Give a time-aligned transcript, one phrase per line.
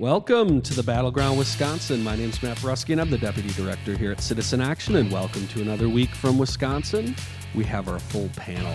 [0.00, 2.02] Welcome to the Battleground Wisconsin.
[2.02, 5.12] My name is Matt Brusky, and I'm the Deputy Director here at Citizen Action, and
[5.12, 7.14] welcome to another week from Wisconsin.
[7.54, 8.74] We have our full panel,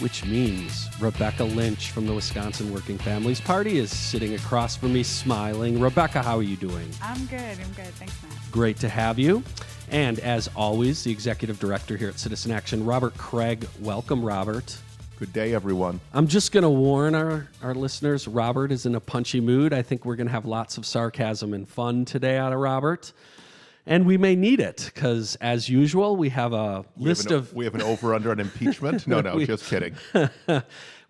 [0.00, 5.04] which means Rebecca Lynch from the Wisconsin Working Families Party is sitting across from me
[5.04, 5.78] smiling.
[5.78, 6.90] Rebecca, how are you doing?
[7.00, 7.38] I'm good.
[7.38, 7.94] I'm good.
[7.94, 8.50] Thanks, Matt.
[8.50, 9.44] Great to have you.
[9.92, 13.64] And as always, the Executive Director here at Citizen Action, Robert Kraig.
[13.80, 14.76] Welcome, Robert.
[15.16, 16.00] Good day, everyone.
[16.12, 19.72] I'm just going to warn our, our listeners Robert is in a punchy mood.
[19.72, 23.12] I think we're going to have lots of sarcasm and fun today out of Robert.
[23.86, 27.38] And we may need it because, as usual, we have a We list have an,
[27.38, 27.54] of.
[27.54, 29.06] we have an over under on impeachment.
[29.06, 29.94] No, no, just kidding.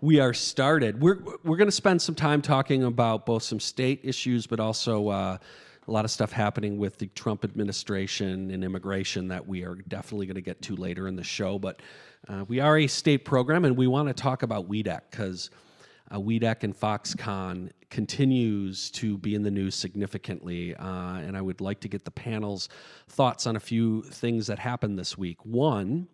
[0.02, 1.00] we are started.
[1.00, 5.09] We're, we're going to spend some time talking about both some state issues, but also
[5.09, 5.38] uh,
[5.88, 10.26] a lot of stuff happening with the Trump administration and immigration that we are definitely
[10.26, 11.59] going to get to later in the show.
[11.59, 11.80] But
[12.28, 15.51] uh, we are a state program, and we want to talk about WEDEC because
[16.10, 20.74] uh, WEDEC and Foxconn continues to be in the news significantly.
[20.76, 22.68] Uh, and I would like to get the panel's
[23.09, 25.45] thoughts on a few things that happened this week.
[25.45, 26.09] One,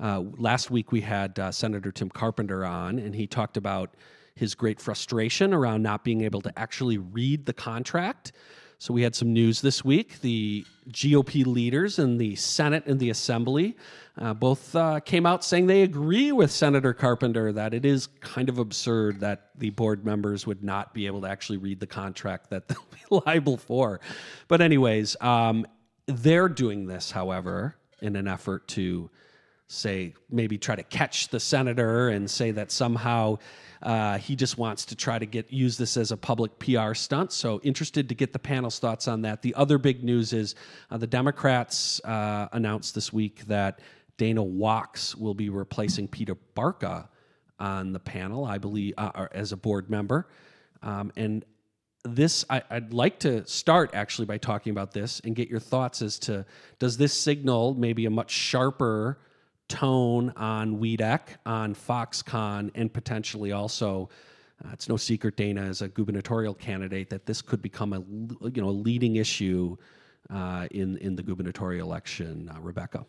[0.00, 3.94] uh, last week we had uh, Senator Tim Carpenter on, and he talked about
[4.34, 8.32] his great frustration around not being able to actually read the contract.
[8.80, 10.20] So we had some news this week.
[10.20, 13.76] The GOP leaders in the Senate and the Assembly
[14.16, 18.48] uh, both uh, came out saying they agree with Senator Carpenter that it is kind
[18.48, 22.50] of absurd that the board members would not be able to actually read the contract
[22.50, 24.00] that they'll be liable for.
[24.46, 25.66] But, anyways, um,
[26.06, 29.10] they're doing this, however, in an effort to
[29.68, 33.38] say maybe try to catch the senator and say that somehow
[33.82, 37.32] uh, he just wants to try to get use this as a public PR stunt.
[37.32, 39.42] So interested to get the panel's thoughts on that.
[39.42, 40.54] The other big news is
[40.90, 43.80] uh, the Democrats uh, announced this week that
[44.16, 47.08] Dana Wachs will be replacing Peter Barca
[47.60, 50.28] on the panel, I believe, uh, as a board member,
[50.82, 51.44] um, and
[52.04, 56.00] this I, would like to start actually by talking about this and get your thoughts
[56.00, 56.46] as to
[56.78, 59.18] does this signal maybe a much sharper
[59.68, 64.08] tone on WEDEC, on Foxconn, and potentially also,
[64.64, 68.00] uh, it's no secret Dana is a gubernatorial candidate that this could become a
[68.48, 69.76] you know a leading issue
[70.30, 72.50] uh, in in the gubernatorial election.
[72.52, 73.06] Uh, Rebecca.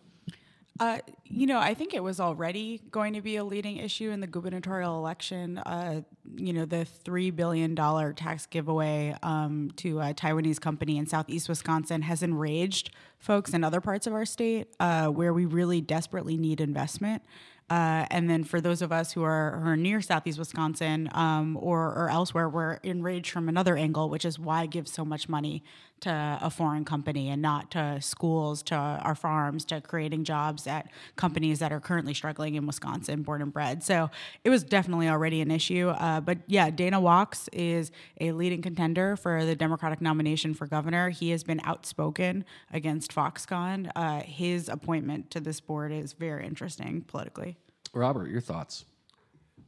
[0.80, 4.22] Uh, you know, I think it was already going to be a leading issue in
[4.22, 5.58] the gubernatorial election.
[5.58, 6.02] Uh,
[6.36, 12.04] you know, the $3 billion tax giveaway um, to a Taiwanese company in southeast Wisconsin
[12.04, 16.62] has enraged folks in other parts of our state uh, where we really desperately need
[16.62, 17.24] investment.
[17.70, 21.58] Uh, and then for those of us who are, who are near southeast Wisconsin um,
[21.62, 25.64] or, or elsewhere, we're enraged from another angle, which is why give so much money
[26.02, 30.90] to a foreign company and not to schools, to our farms, to creating jobs at
[31.16, 33.84] companies that are currently struggling in Wisconsin, born and bred.
[33.84, 34.10] So
[34.44, 35.90] it was definitely already an issue.
[35.90, 41.10] Uh, but yeah, Dana Wachs is a leading contender for the Democratic nomination for governor.
[41.10, 43.92] He has been outspoken against Foxconn.
[43.96, 47.59] Uh, his appointment to this board is very interesting politically.
[47.94, 48.86] Robert, your thoughts?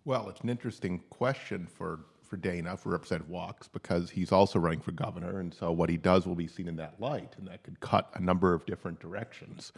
[0.05, 4.81] Well, it's an interesting question for, for Dana, for Representative Wachs because he's also running
[4.81, 7.63] for governor, and so what he does will be seen in that light, and that
[7.63, 9.71] could cut a number of different directions.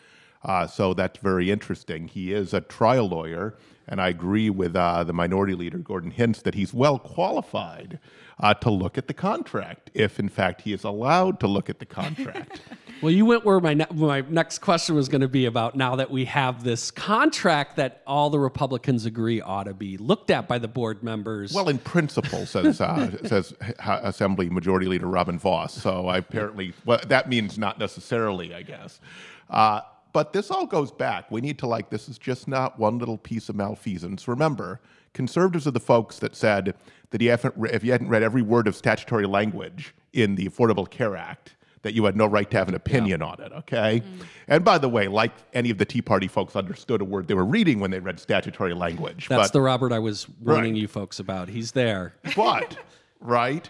[0.44, 2.08] Uh, so that's very interesting.
[2.08, 3.56] He is a trial lawyer,
[3.88, 8.00] and I agree with uh, the minority leader, Gordon Hintz, that he's well qualified
[8.40, 11.80] uh, to look at the contract, if in fact he is allowed to look at
[11.80, 12.60] the contract.
[13.04, 15.98] Well, you went where my ne- my next question was going to be about now
[15.98, 20.48] that we have this contract that all the Republicans agree ought to be looked at
[20.48, 21.54] by the board members.
[21.54, 25.74] Well, in principle, says uh, says Assembly Majority Leader Robin Vos.
[25.74, 29.02] So I apparently, well, that means not necessarily, I guess.
[29.50, 29.82] Uh,
[30.14, 31.30] but this all goes back.
[31.30, 34.30] We need to like this is just not one little piece of malfeasance.
[34.30, 34.80] Remember,
[35.14, 36.74] conservatives are the folks that said
[37.10, 40.48] that you haven't re- if you hadn't read every word of statutory language in the
[40.48, 44.02] Affordable Care Act, that you had no right to have an opinion on it, okay?
[44.48, 47.34] And by the way, like any of the Tea Party folks understood a word they
[47.34, 49.28] were reading when they read statutory language.
[49.28, 50.82] That's but, the Robert I was warning Right.
[50.82, 51.50] you folks about.
[51.50, 52.16] He's there.
[52.36, 52.78] but,
[53.20, 53.70] right?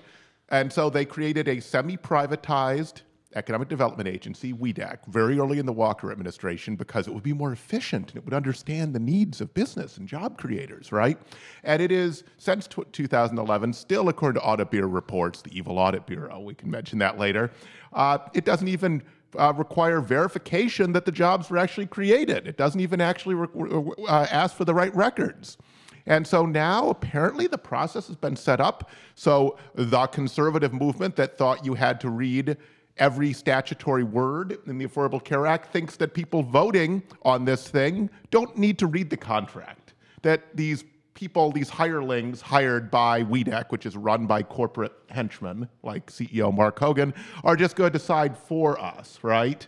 [0.49, 3.01] And so they created a semi privatized
[3.35, 7.51] economic development agency, WEDEC, very early in the Walker administration because it would be more
[7.51, 11.17] efficient and it would understand the needs of business and job creators, right?
[11.63, 16.05] And it is, since tw 2011, still according to Audit Bureau reports, the evil Audit
[16.05, 17.51] Bureau, we can mention that later,
[17.93, 19.03] uh, it doesn't even
[19.37, 22.47] uh, require verification that the jobs were actually created.
[22.47, 25.57] It doesn't even actually re- uh, ask for the right records.
[26.05, 28.91] And so now apparently the process has been set up.
[29.15, 32.57] So the conservative movement that thought you had to read
[32.97, 38.09] every statutory word in the Affordable Care Act thinks that people voting on this thing
[38.31, 39.93] don't need to read the contract.
[40.21, 46.07] That these people, these hirelings hired by WEDC, which is run by corporate henchmen like
[46.11, 47.13] CEO Mark Hogan,
[47.43, 49.67] are just going to decide for us, right?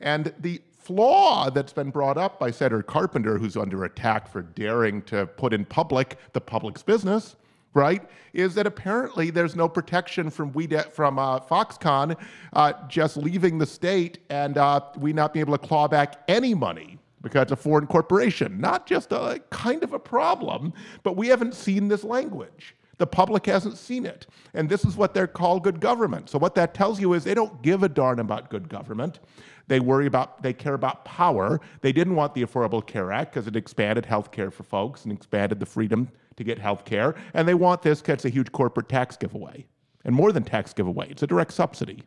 [0.00, 5.02] And the flaw that's been brought up by Senator Carpenter, who's under attack for daring
[5.02, 7.36] to put in public the public's business,
[7.78, 8.02] right,
[8.34, 12.16] is that apparently there's no protection from we from uh, Foxconn
[12.52, 16.54] uh, just leaving the state and uh, we not being able to claw back any
[16.54, 18.60] money because it's a foreign corporation.
[18.60, 20.72] Not just a kind of a problem,
[21.02, 22.74] but we haven't seen this language.
[22.98, 24.26] The public hasn't seen it.
[24.54, 26.28] And this is what they're called good government.
[26.28, 29.20] So what that tells you is they don't give a darn about good government.
[29.68, 31.60] They worry about, they care about power.
[31.80, 35.12] They didn't want the Affordable Care Act because it expanded health care for folks and
[35.12, 36.08] expanded the freedom
[36.38, 37.14] to get health care.
[37.34, 39.66] And they want this because it's a huge corporate tax giveaway.
[40.04, 42.02] And more than tax giveaway, it's a direct subsidy.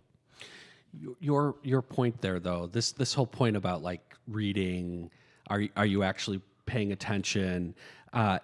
[1.20, 5.10] Your your point there though, this this whole point about like reading,
[5.48, 7.76] are are you actually paying attention?
[8.12, 8.40] Uh,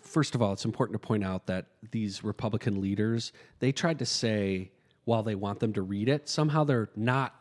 [0.00, 4.06] first of all, it's important to point out that these Republican leaders they tried to
[4.06, 4.70] say
[5.04, 7.34] while they want them to read it, somehow they're not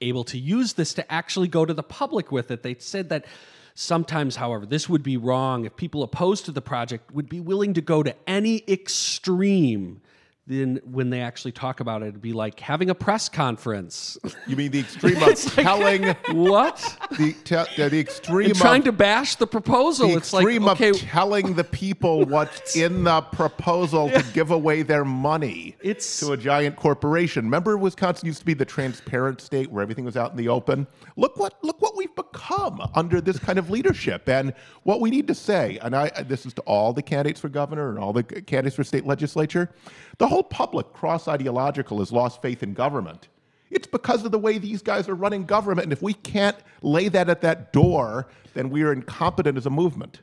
[0.00, 2.62] able to use this to actually go to the public with it.
[2.62, 3.24] They said that
[3.74, 7.74] sometimes, however, this would be wrong if people opposed to the project would be willing
[7.74, 10.00] to go to any extreme
[10.46, 14.18] then when they actually talk about it, it'd be like having a press conference.
[14.46, 16.76] You mean the extreme of telling what?
[17.16, 20.08] The te- the extreme and trying of, to bash the proposal.
[20.08, 24.50] the it's like extreme okay, of telling the people what's in the proposal to give
[24.50, 27.46] away their money It's- to a giant corporation.
[27.46, 30.86] Remember, Wisconsin used to be the transparent state where everything was out in the open.
[31.16, 34.52] Look what look what we've become under this kind of leadership, and
[34.82, 35.78] what we need to say.
[35.80, 38.84] And I this is to all the candidates for governor and all the candidates for
[38.84, 39.70] state legislature.
[40.18, 43.28] The whole public, cross ideological, has lost faith in government.
[43.70, 45.84] It's because of the way these guys are running government.
[45.86, 49.70] And if we can't lay that at that door, then we are incompetent as a
[49.70, 50.20] movement.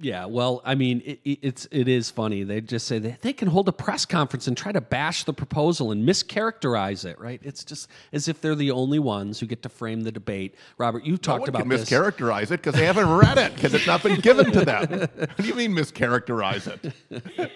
[0.00, 2.44] Yeah, well, I mean, it, it- it's it is funny.
[2.44, 5.32] They just say that they can hold a press conference and try to bash the
[5.32, 7.18] proposal and mischaracterize it.
[7.18, 7.40] Right?
[7.42, 10.54] It's just as if they're the only ones who get to frame the debate.
[10.78, 11.90] Robert, you No talked one about this.
[11.90, 14.88] mischaracterize it because they haven't read it because it's not been given to them.
[15.16, 17.50] what do you mean mischaracterize it?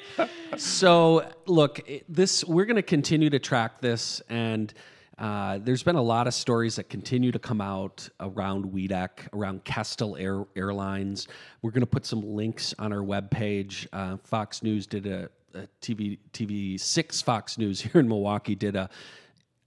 [0.59, 4.73] So, look, this we're going to continue to track this, and
[5.23, 9.63] uh, there's been a lot of stories that continue to come out around WEDEC, around
[9.63, 11.29] Kestrel Air, Airlines.
[11.63, 13.87] We're going to put some links on our webpage.
[13.93, 18.75] Uh, Fox News did a, a TV TV six Fox News here in Milwaukee did
[18.75, 18.91] a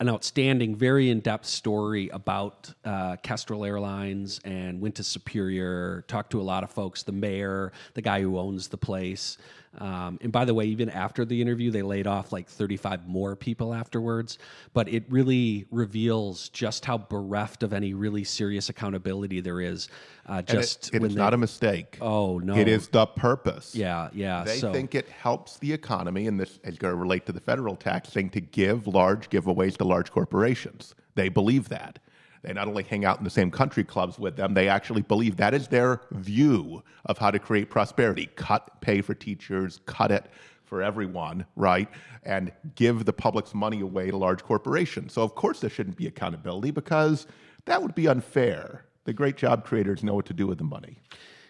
[0.02, 6.42] an outstanding, very in-depth story about uh, Kestrel Airlines and went to Superior, talked to
[6.42, 9.38] a lot of folks, the mayor, the guy who owns the place.
[9.80, 13.36] Um, and by the way, even after the interview, they laid off like 35 more
[13.36, 14.38] people afterwards.
[14.74, 19.90] But it really reveals just how bereft of any really serious accountability there is.
[20.28, 21.98] Uh, just it, it is they- not a mistake.
[22.02, 22.56] Oh no!
[22.56, 23.76] It is the purpose.
[23.76, 24.44] Yeah, yeah.
[24.44, 27.42] They so think it helps the economy, and this is going to relate to the
[27.42, 30.96] federal tax thing, to give large giveaways to large corporations.
[31.16, 32.00] They believe that.
[32.46, 35.36] They not only hang out in the same country clubs with them, they actually believe
[35.38, 38.30] that is their view of how to create prosperity.
[38.36, 40.28] Cut pay for teachers, cut it
[40.64, 41.90] for everyone, right?
[42.22, 45.14] And give the public's money away to large corporations.
[45.14, 47.26] So, of course, there shouldn't be accountability because
[47.66, 48.86] that would be unfair.
[49.06, 51.00] The great job creators know what to do with the money.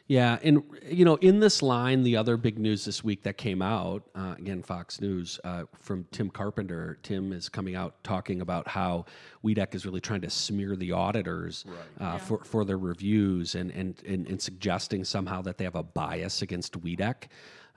[0.07, 3.63] Yeah, and you know, in this line, the other big news this week that came
[3.63, 6.99] out uh, again, Fox News uh, from Tim Carpenter.
[7.01, 9.05] Tim is coming out talking about how
[9.43, 11.65] WEDEC is really trying to smear the auditors
[11.99, 15.83] uh, for for their reviews and, and and and suggesting somehow that they have a
[15.83, 17.27] bias against WEDEC.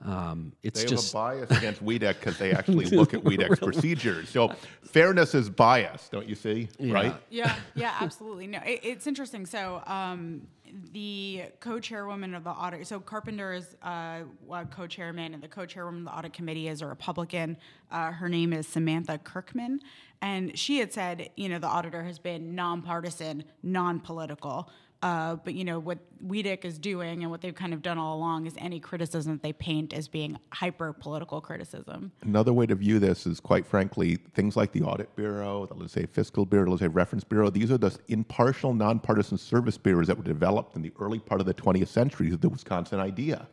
[0.05, 3.59] Um, it's They just have a bias against WEDEC because they actually look at WEDEC's
[3.59, 4.29] procedures.
[4.29, 6.69] So fairness is bias, don't you see?
[6.79, 7.13] Right?
[7.29, 8.47] yeah, yeah, absolutely.
[8.47, 9.45] No, it, it's interesting.
[9.45, 10.47] So, um,
[10.91, 14.21] the co-chairwoman of the audit, so Carpenter is uh,
[14.51, 17.57] a co-chairman, and the co-chairwoman of the audit committee is a Republican.
[17.91, 19.79] Uh, her name is Samantha Kerkman,
[20.21, 24.69] and she had said, you know, the auditor has been nonpartisan, non-political.
[25.01, 28.17] Uh, but you know what WEDEC is doing, and what they've kind of done all
[28.17, 32.11] along, is any criticism that they paint as being hyper political criticism.
[32.21, 35.93] Another way to view this is, quite frankly, things like the Audit Bureau, the let's
[35.93, 37.49] say Fiscal Bureau, let's say Reference Bureau.
[37.49, 41.47] These are the impartial, nonpartisan service bureaus that were developed in the early part of
[41.47, 43.47] the 20th century, the Wisconsin idea.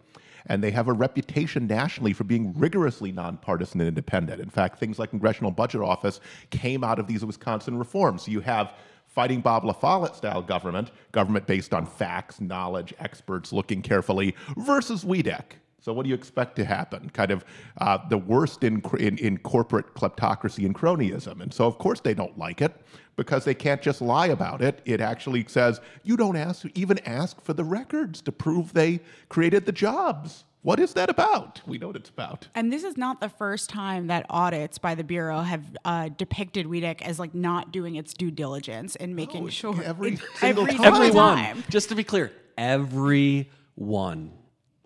[0.49, 4.41] And they have a reputation nationally for being rigorously nonpartisan and independent.
[4.41, 8.23] In fact, things like Congressional Budget Office came out of these Wisconsin reforms.
[8.23, 8.75] So you have
[9.17, 15.57] fighting Bob LaFollette style government, government based on facts, knowledge, experts looking carefully, versus WEDEC,
[15.81, 17.09] So what do you expect to happen?
[17.11, 17.43] Kind of
[17.81, 21.41] uh, the worst in, in, in corporate kleptocracy and cronyism.
[21.41, 22.75] And so of course they don't like it
[23.17, 24.83] because they can't just lie about it.
[24.85, 29.65] It actually says you don't ask even ask for the records to prove they created
[29.65, 30.45] the jobs.
[30.67, 31.63] What is that about?
[31.65, 32.49] We know what it's about.
[32.57, 36.67] And this is not the first time that audits by the bureau have uh, depicted
[36.67, 40.65] WEDC as like not doing its due diligence and making it's sure every it- single
[40.65, 40.85] every time.
[40.93, 41.37] Everyone.
[41.37, 41.65] time.
[41.71, 44.33] Just to be clear, everyone.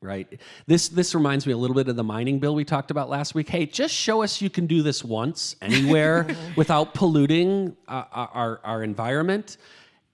[0.03, 0.39] Right.
[0.67, 3.35] This this reminds me a little bit of the mining bill we talked about last
[3.35, 3.49] week.
[3.49, 8.83] Hey, just show us you can do this once anywhere without polluting uh, our our
[8.83, 9.57] environment.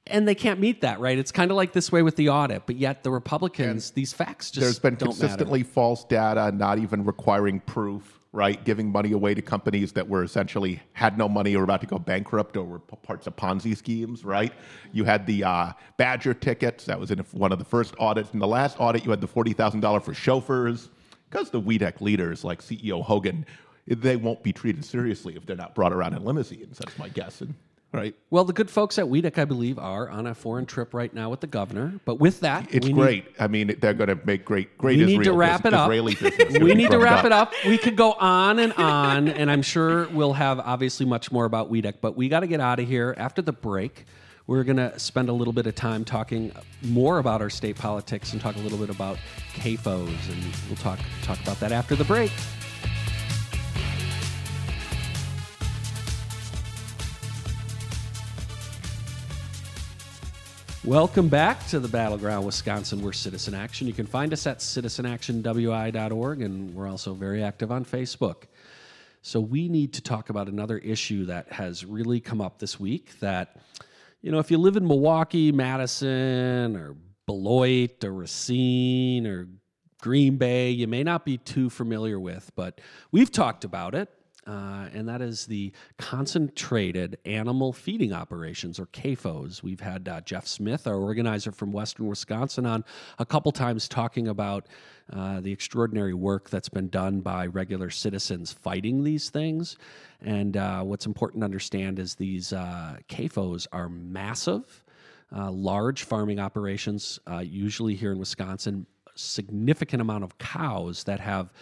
[0.08, 1.18] And they can't meet that, right?
[1.18, 4.50] It's kind of like this way with the audit, but yet the Republicans, these facts
[4.50, 8.62] just There's been consistently false data, not even requiring proof, right?
[8.64, 11.98] Giving money away to companies that were essentially had no money or about to go
[11.98, 14.52] bankrupt or were parts of Ponzi schemes, right?
[14.92, 16.84] You had the uh, Badger tickets.
[16.84, 18.30] That was in one of the first audits.
[18.32, 20.90] In the last audit, you had the $40,000 for chauffeurs.
[21.28, 23.44] Because the WEDEC leaders like CEO Hogan,
[23.86, 26.78] they won't be treated seriously if they're not brought around in limousines.
[26.78, 27.40] That's my guess.
[27.40, 27.54] And,
[27.92, 28.14] right?
[28.30, 31.30] Well, the good folks at WEDC, I believe, are on a foreign trip right now
[31.30, 31.98] with the governor.
[32.04, 33.24] But with that, It's we need- great.
[33.38, 35.88] I mean, they're going to make great, great we Israel need to wrap it up.
[35.90, 37.52] We need to wrap it up.
[37.66, 41.70] We could go on and on, and I'm sure we'll have obviously much more about
[41.70, 44.04] WEDEC, but we got to get out of here after the break.
[44.46, 46.52] We're going to spend a little bit of time talking
[46.82, 49.18] more about our state politics and talk a little bit about
[49.54, 52.30] CAFOs, and we'll talk talk about that after the break.
[60.86, 63.02] Welcome back to the Battleground Wisconsin.
[63.02, 63.88] We're Citizen Action.
[63.88, 68.44] You can find us at citizenactionwi.org, and we're also very active on Facebook.
[69.20, 73.18] So, we need to talk about another issue that has really come up this week.
[73.18, 73.56] That,
[74.22, 76.94] you know, if you live in Milwaukee, Madison, or
[77.26, 79.48] Beloit, or Racine, or
[80.00, 84.08] Green Bay, you may not be too familiar with, but we've talked about it
[84.46, 89.62] uh, and that is the concentrated animal feeding operations, or CAFOs.
[89.62, 92.84] We've had uh, Jeff Smith, our organizer from Western Wisconsin, on
[93.18, 94.66] a couple times talking about
[95.12, 99.76] uh, the extraordinary work that's been done by regular citizens fighting these things.
[100.20, 104.84] And uh, what's important to understand is these uh, CAFOs are massive.
[105.36, 108.86] Uh, large farming operations, usually here in Wisconsin,
[109.16, 111.52] significant amount of cows that have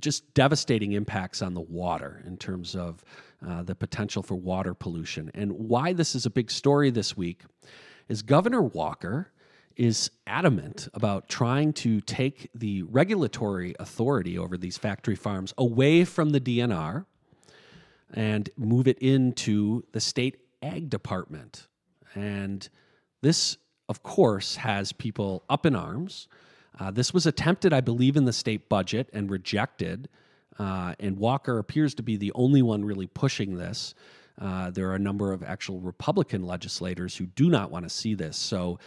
[0.00, 3.04] just devastating impacts on the water in terms of
[3.46, 5.30] uh, the potential for water pollution.
[5.34, 7.42] And why this is a big story this week
[8.08, 9.30] is Governor Walker
[9.76, 16.30] is adamant about trying to take the regulatory authority over these factory farms away from
[16.30, 17.04] the DNR
[18.14, 21.68] and move it into the state ag department.
[22.14, 22.66] And
[23.20, 26.28] this, of course, has people up in arms.
[26.78, 30.08] Uh, this was attempted, I believe, in the state budget and rejected.
[30.58, 33.94] Uh, and Walker appears to be the only one really pushing this.
[34.40, 38.14] Uh, there are a number of actual Republican legislators who do not want to see
[38.14, 38.36] this.
[38.36, 38.78] So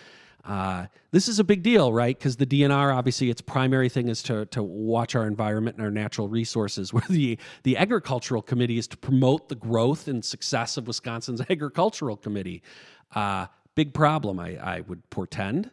[0.46, 2.18] uh, this is a big deal, right?
[2.18, 5.92] Because the DNR, obviously, its primary thing is to, to watch our environment and our
[5.92, 10.88] natural resources, where the, the Agricultural Committee is to promote the growth and success of
[10.88, 12.62] Wisconsin's Agricultural Committee.
[13.14, 15.72] Uh, big problem, I, I would portend.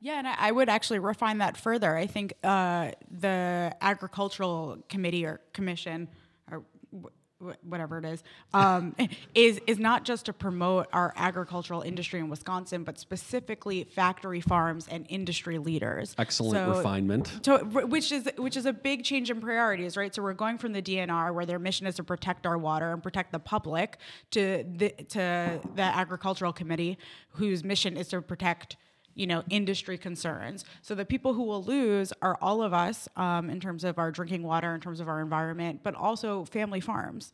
[0.00, 1.94] Yeah, and I would actually refine that further.
[1.96, 6.08] I think uh, the agricultural committee or commission
[6.50, 8.22] or wh- whatever it is
[8.54, 8.96] um,
[9.34, 14.88] is is not just to promote our agricultural industry in Wisconsin, but specifically factory farms
[14.88, 16.14] and industry leaders.
[16.16, 17.40] Excellent So- refinement.
[17.44, 20.14] so, which is which is a big change in priorities, right?
[20.14, 23.02] So we're going from the DNR, where their mission is to protect our water and
[23.02, 23.98] protect the public,
[24.30, 26.96] to the to the agricultural committee,
[27.32, 28.76] whose mission is to protect
[29.14, 30.64] you know industry concerns.
[30.82, 34.10] So the people who will lose are all of us um, in terms of our
[34.10, 37.32] drinking water, in terms of our environment, but also family farms.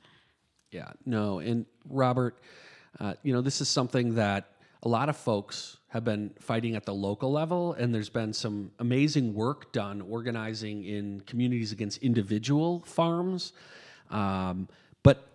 [0.70, 1.38] Yeah, no.
[1.38, 2.38] And Robert,
[2.98, 4.52] uh, you know, this is something that
[4.82, 8.70] a lot of folks have been fighting at the local level, and there's been some
[8.78, 13.52] amazing work done organizing in communities against individual farms.
[14.10, 14.68] Um,
[15.02, 15.26] but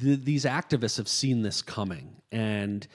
[0.00, 2.16] th- these activists have seen this coming.
[2.32, 2.86] And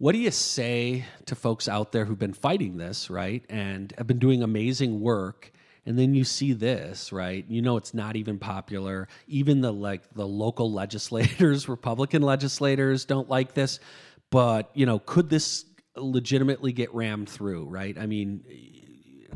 [0.00, 4.06] what do you say to folks out there who've been fighting this, right, and have
[4.06, 5.52] been doing amazing work?
[5.86, 10.02] and then you see this right you know it's not even popular even the like
[10.12, 13.80] the local legislators republican legislators don't like this
[14.28, 15.64] but you know could this
[15.96, 18.44] legitimately get rammed through right i mean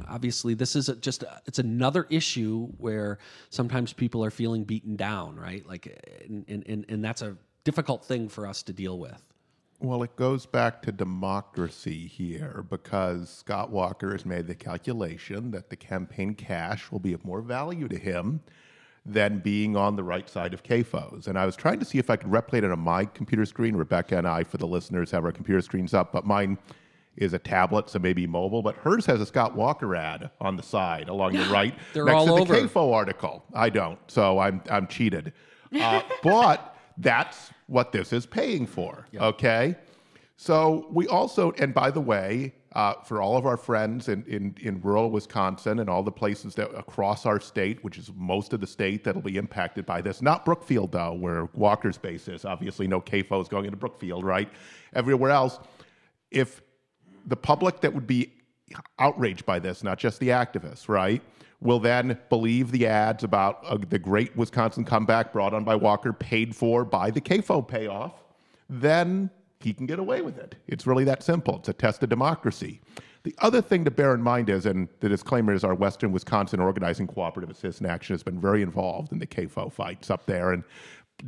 [0.06, 3.18] obviously this is just a, it's another issue where
[3.48, 5.86] sometimes people are feeling beaten down right like
[6.28, 9.33] and, and, and that's a difficult thing for us to deal with
[9.84, 15.68] Well, it goes back to democracy here because Scott Walker has made the calculation that
[15.68, 18.40] the campaign cash will be of more value to him
[19.04, 21.26] than being on the right side of CAFOs.
[21.26, 23.76] And I was trying to see if I could replicate it on my computer screen.
[23.76, 26.56] Rebecca and I, for the listeners, have our computer screens up, but mine
[27.18, 28.62] is a tablet, so maybe mobile.
[28.62, 32.16] But hers has a Scott Walker ad on the side along the right They're next
[32.16, 32.58] all to over.
[32.58, 33.44] the CAFO article.
[33.52, 35.34] I don't, so I'm, I'm cheated.
[35.78, 39.76] Uh, but that's what this is paying for, okay?
[40.36, 44.54] So we also, and by the way, uh, for all of our friends in, in,
[44.60, 48.60] in rural Wisconsin and all the places that across our state, which is most of
[48.60, 52.44] the state that'll be impacted by this, not Brookfield though, where Walker's base is.
[52.44, 54.48] Obviously, no CAFO is going into Brookfield, right?
[54.94, 55.60] Everywhere else,
[56.32, 56.62] if
[57.26, 58.32] the public that would be
[58.98, 61.22] outraged by this, not just the activists, right,
[61.60, 66.12] will then believe the ads about uh, the great Wisconsin comeback brought on by Walker,
[66.12, 68.22] paid for by the CAFO payoff,
[68.68, 69.30] then
[69.60, 70.56] he can get away with it.
[70.66, 71.56] It's really that simple.
[71.56, 72.80] It's a test of democracy.
[73.22, 76.60] The other thing to bear in mind is, and the disclaimer is our Western Wisconsin
[76.60, 80.62] Organizing Cooperative Citizen Action has been very involved in the CAFO fights up there and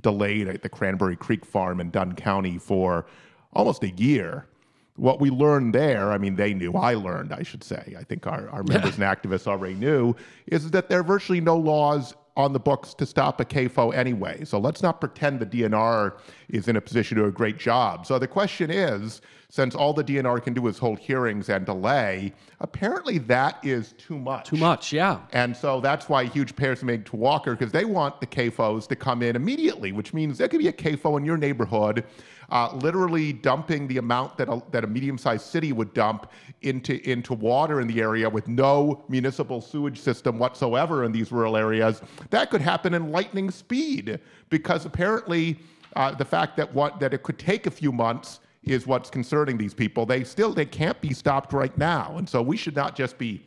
[0.02, 3.06] delayed at the Cranberry Creek Farm in Dunn County for
[3.54, 4.46] almost a year.
[4.96, 8.26] What we learned there, I mean, they knew, I learned, I should say, I think
[8.26, 10.14] our, our members and activists already knew,
[10.46, 14.44] is that there are virtually no laws on the books to stop a CAFO anyway.
[14.44, 16.18] So let's not pretend the DNR
[16.50, 18.06] is in a position to do a great job.
[18.06, 22.32] So the question is since all the DNR can do is hold hearings and delay,
[22.60, 24.48] apparently that is too much.
[24.48, 25.20] Too much, yeah.
[25.32, 28.86] And so that's why huge payers are made to Walker because they want the CAFOs
[28.88, 32.04] to come in immediately, which means there could be a CAFO in your neighborhood,
[32.50, 36.30] uh, literally dumping the amount that a, that a medium-sized city would dump
[36.62, 41.56] into into water in the area with no municipal sewage system whatsoever in these rural
[41.56, 42.02] areas.
[42.30, 45.58] That could happen in lightning speed because apparently
[45.96, 49.56] uh, the fact that what that it could take a few months is what's concerning
[49.56, 50.06] these people.
[50.06, 53.42] They still they can't be stopped right now, and so we should not just be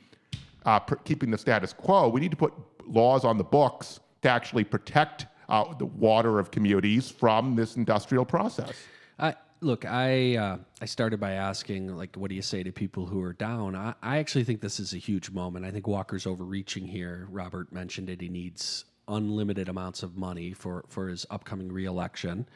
[0.65, 2.09] uh, keeping the status quo.
[2.09, 2.53] We need to put
[2.87, 8.23] laws on the books to actually protect uh, the water of communities from this industrial
[8.25, 8.73] process.
[9.61, 13.21] Look, I uh, I started by asking like, what do you say to people who
[13.21, 13.75] are down?
[13.75, 15.65] I, I actually think this is a huge moment.
[15.65, 17.27] I think Walker's overreaching here.
[17.29, 18.21] Robert mentioned it.
[18.21, 22.47] He needs unlimited amounts of money for for his upcoming reelection.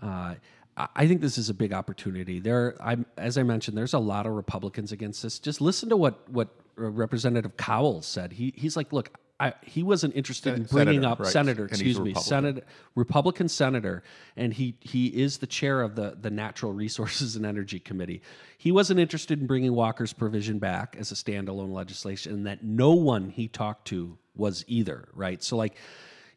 [0.00, 0.36] Uh,
[0.78, 2.40] I- think this is a big opportunity.
[2.40, 5.38] There, I'm, as I mentioned, there's a lot of Republicans against this.
[5.38, 8.32] Just listen to what what uh, Representative Cowell said.
[8.32, 11.32] He he's like, look, I, he wasn't interested in bringing senator, up right.
[11.32, 12.28] senator, excuse me, Republican.
[12.28, 12.62] senator,
[12.94, 14.02] Republican senator,
[14.36, 18.20] and he he is the chair of the the Natural Resources and Energy Committee.
[18.58, 22.92] He wasn't interested in bringing Walker's provision back as a standalone legislation, and that no
[22.92, 25.08] one he talked to was either.
[25.14, 25.76] Right, so like,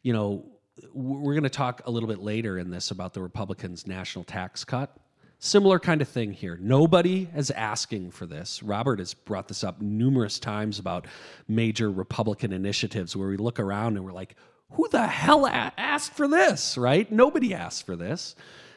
[0.02, 0.46] you know,
[0.94, 4.64] we're going to talk a little bit later in this about the Republicans' national tax
[4.64, 4.96] cut.
[5.44, 6.58] Similar kind of thing here.
[6.58, 8.62] Nobody is asking for this.
[8.62, 11.06] Robert has brought this up numerous times about
[11.48, 14.36] major Republican initiatives where we look around and we're like,
[14.70, 17.12] who the hell a- asked for this, right?
[17.12, 18.36] Nobody asked for this.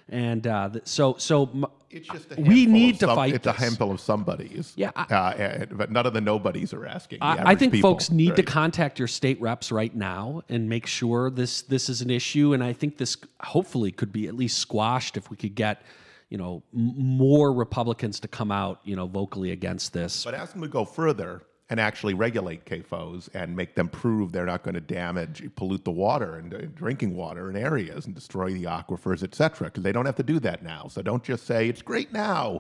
[0.10, 3.54] And uh, so, so m- It's just a we need to some- fight It's a
[3.54, 4.74] handful of somebodies.
[4.76, 7.20] Yeah, I- uh, and- but none of the nobodies are asking.
[7.22, 10.86] I, I think people, folks need to contact your state reps right now and make
[10.86, 12.52] sure this this is an issue.
[12.54, 15.82] And I think this hopefully could be at least squashed if we could get,
[16.30, 20.26] you know, more Republicans to come out, you know, vocally against this.
[20.26, 24.46] But ask them to go further and actually regulate CAFOs and make them prove they're
[24.46, 28.54] not going to damage, pollute the water and uh, drinking water in areas and destroy
[28.54, 30.88] the aquifers, et cetera, because they don't have to do that now.
[30.88, 32.60] So don't just say it's great now.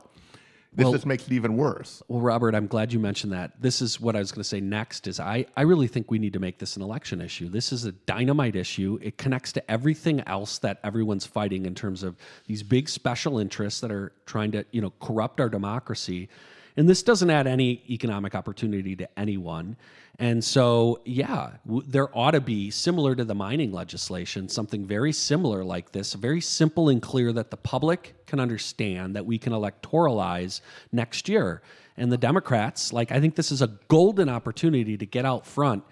[0.77, 2.03] This just makes it even worse.
[2.07, 3.59] Well, Robert, I'm glad you mentioned that.
[3.59, 6.19] This is what I was going to say next is I, I really think we
[6.19, 7.49] need to make this an election issue.
[7.49, 8.99] This is a dynamite issue.
[9.01, 13.81] It connects to everything else that everyone's fighting in terms of these big special interests
[13.81, 16.29] that are trying to, you know, corrupt our democracy.
[16.77, 19.75] And this doesn't add any economic opportunity to anyone.
[20.19, 25.11] And so, yeah, w- there ought to be, similar to the mining legislation, something very
[25.11, 29.53] similar like this, very simple and clear that the public can understand that we can
[29.53, 30.61] electoralize
[30.91, 31.61] next year.
[31.97, 35.83] And the Democrats, like, I think this is a golden opportunity to get out front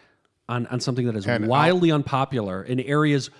[0.47, 3.31] on, on something that is And I'll- wildly unpopular in areas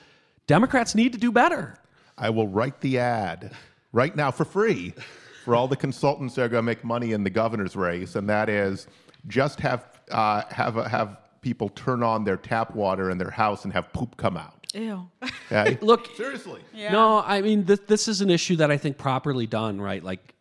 [0.47, 1.75] Democrats need to do better.
[2.17, 3.51] I will write the ad
[3.91, 4.93] right now for free
[5.45, 8.27] for all the consultants that are going to make money in the governor's race, and
[8.27, 8.88] that is
[9.27, 13.71] just have uh, have have people turn on their tap water in their house and
[13.71, 14.65] have poop come out.
[14.73, 15.08] Ew.
[15.51, 15.77] Okay?
[15.81, 16.62] Look, seriously.
[16.73, 20.03] No, I mean this, this is an issue that I think properly done, right?
[20.03, 20.34] Like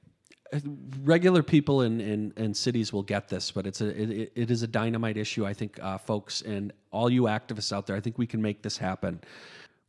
[0.54, 0.60] uh,
[1.02, 4.62] regular people in, in, in cities will get this, but it's a it, it is
[4.62, 5.44] a dynamite issue.
[5.44, 8.62] I think uh, folks and all you activists out there, I think we can make
[8.62, 9.20] this happen.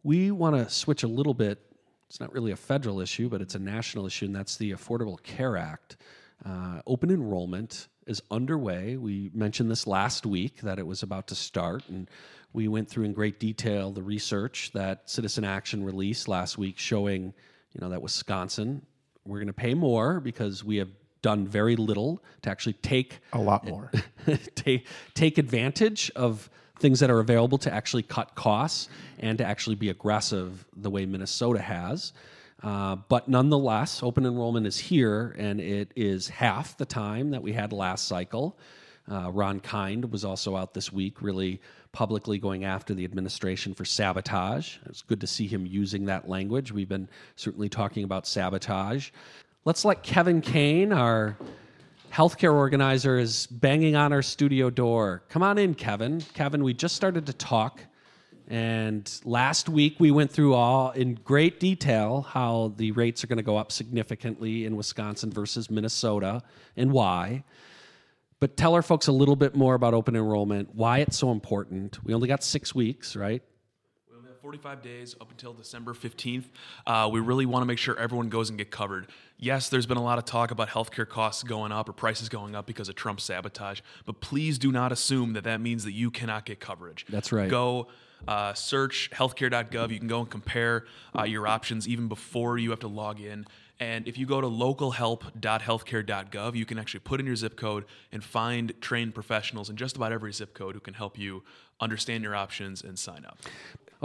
[0.04, 1.60] We want to switch a little bit
[2.08, 5.22] it's not really a federal issue, but it's a national issue, and that's the Affordable
[5.24, 5.98] Care Act.
[6.46, 8.98] Uh, open enrollment is underway.
[8.98, 12.10] We mentioned this last week that it was about to start, and
[12.54, 17.34] we went through in great detail the research that Citizen Action released last week, showing
[17.74, 18.86] you know that Wisconsin
[19.26, 20.90] we're going to pay more because we have
[21.22, 23.92] done very little to actually take a lot more
[24.56, 29.76] take take advantage of things that are available to actually cut costs and to actually
[29.76, 32.14] be aggressive the way Minnesota has.
[32.64, 37.54] Uh, but nonetheless, open enrollment is here, and it is half the time that we
[37.54, 38.58] had last cycle.
[39.12, 41.62] Uh, Ron Kind was also out this week, really
[41.92, 44.78] publicly going after the administration for sabotage.
[44.88, 46.72] It's good to see him using that language.
[46.72, 49.12] We've been certainly talking about sabotage.
[49.64, 51.38] Let's let Kevin Kane, our
[52.16, 55.24] healthcare organizer, is banging on our studio door.
[55.28, 56.22] Come on in, Kevin.
[56.34, 57.82] Kevin, we just started to talk.
[58.48, 63.38] And last week we went through all in great detail how the rates are going
[63.38, 66.42] to go up significantly in Wisconsin versus Minnesota
[66.78, 67.44] and why.
[68.40, 72.02] But tell our folks a little bit more about open enrollment, why it's so important.
[72.06, 73.42] We only got six weeks, right?
[74.46, 76.44] 45 days up until December 15th.
[76.86, 79.08] Uh, we really want to make sure everyone goes and get covered.
[79.40, 82.56] Yes, there's been a lot of talk about healthcare costs going up or prices going
[82.56, 86.12] up because of Trump sabotage, but please do not assume that that means that you
[86.12, 87.08] cannot get coverage.
[87.10, 87.50] That's right.
[87.50, 87.88] Go
[88.28, 89.90] uh, search healthcare.gov.
[89.90, 90.86] You can go and compare
[91.18, 93.48] uh, your options even before you have to log in.
[93.80, 98.24] And if you go to localhelp.healthcare.gov, you can actually put in your zip code and
[98.24, 101.42] find trained professionals in just about every zip code who can help you
[101.82, 103.40] understand your options and sign up.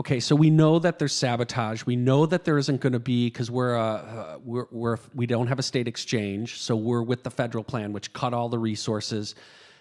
[0.01, 1.85] Okay, so we know that there's sabotage.
[1.85, 5.47] We know that there isn't going to be because we're, uh, we're, we're we don't
[5.49, 9.35] have a state exchange, so we're with the federal plan, which cut all the resources.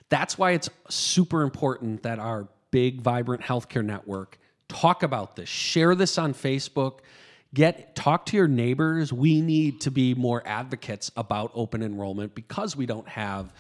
[0.10, 5.96] That's why it's super important that our big, vibrant healthcare network talk about this, share
[5.96, 7.00] this on Facebook
[7.54, 12.76] get talk to your neighbors we need to be more advocates about open enrollment because
[12.76, 13.52] we don't have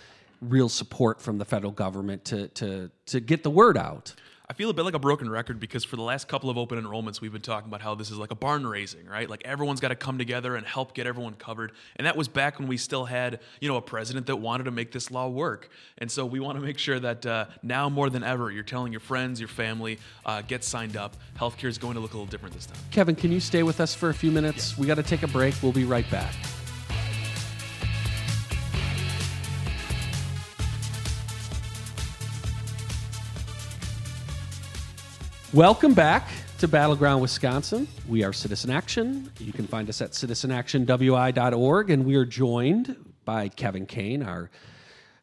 [0.42, 4.14] real support from the federal government to to to get the word out
[4.52, 6.82] I feel a bit like a broken record because for the last couple of open
[6.84, 9.30] enrollments, we've been talking about how this is like a barn raising, right?
[9.30, 11.72] Like everyone's got to come together and help get everyone covered.
[11.98, 14.72] And that was back when we still had, you know, a president that wanted to
[14.72, 15.70] make this law work.
[16.00, 18.92] And so we want to make sure that uh, now more than ever, you're telling
[18.92, 21.16] your friends, your family, uh, get signed up.
[21.38, 22.78] Healthcare is going to look a little different this time.
[22.90, 24.72] Kevin, can you stay with us for a few minutes?
[24.72, 24.82] Yeah.
[24.82, 25.54] We got to take a break.
[25.62, 26.34] We'll be right back.
[35.54, 37.88] Welcome back to Battleground Wisconsin.
[38.08, 39.32] We are Citizen Action.
[39.40, 44.52] You can find us at citizenactionwi.org, and we are joined by Kevin Kane, our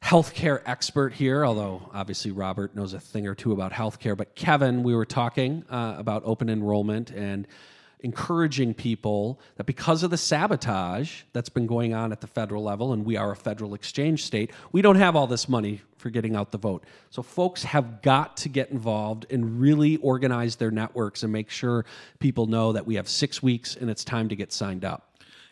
[0.02, 4.16] healthcare expert here, although obviously Robert knows a thing or two about healthcare.
[4.16, 7.46] But Kevin, we were talking uh, about open enrollment and
[8.00, 12.92] encouraging people that because of the sabotage that's been going on at the federal level,
[12.92, 16.36] and we are a federal exchange state, we don't have all this money for getting
[16.36, 16.84] out the vote.
[17.10, 21.84] So folks have got to get involved and really organize their networks and make sure
[22.20, 25.05] people know that we have six weeks and it's time to get signed up.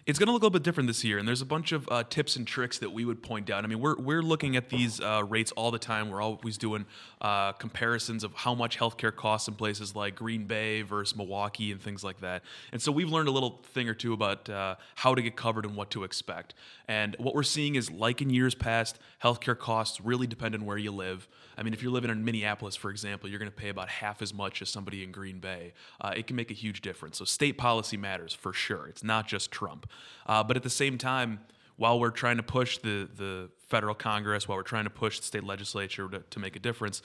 [0.07, 1.88] It's going to look a little bit different this year, and there's a bunch of
[1.90, 3.64] uh, tips and tricks that we would point out.
[3.64, 6.11] I mean, we're, we're looking at these uh, rates all the time.
[6.11, 6.85] We're always doing
[7.23, 11.81] uh, comparisons of how much healthcare costs in places like Green Bay versus Milwaukee and
[11.81, 12.43] things like that.
[12.71, 15.64] And so we've learned a little thing or two about uh, how to get covered
[15.64, 16.53] and what to expect.
[16.87, 20.77] And what we're seeing is, like in years past, healthcare costs really depend on where
[20.77, 21.27] you live.
[21.57, 24.21] I mean, if you're living in Minneapolis, for example, you're going to pay about half
[24.21, 25.73] as much as somebody in Green Bay.
[25.99, 27.17] Uh, it can make a huge difference.
[27.17, 28.87] So state policy matters for sure.
[28.88, 29.87] It's not just Trump.
[30.26, 31.40] Uh, but at the same time,
[31.76, 35.24] while we're trying to push the, the federal Congress, while we're trying to push the
[35.24, 37.02] state legislature to, to make a difference,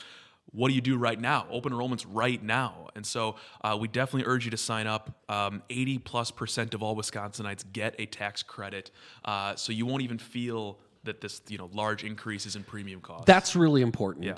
[0.52, 1.46] what do you do right now?
[1.52, 2.90] Open enrollment's right now.
[2.96, 5.12] And so uh, we definitely urge you to sign up.
[5.30, 8.92] Um, 80 plus percent of all Wisconsinites get a tax credit.
[9.24, 13.26] Uh, so you won't even feel that this you know large increases in premium costs.
[13.26, 14.26] That's really important.
[14.26, 14.36] Yeah.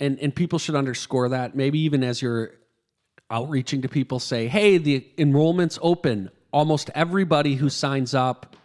[0.00, 1.54] And and people should underscore that.
[1.54, 2.52] Maybe even as you're
[3.30, 6.30] outreaching to people, say, "Hey, the enrollment's open.
[6.54, 8.56] Almost everybody who signs up."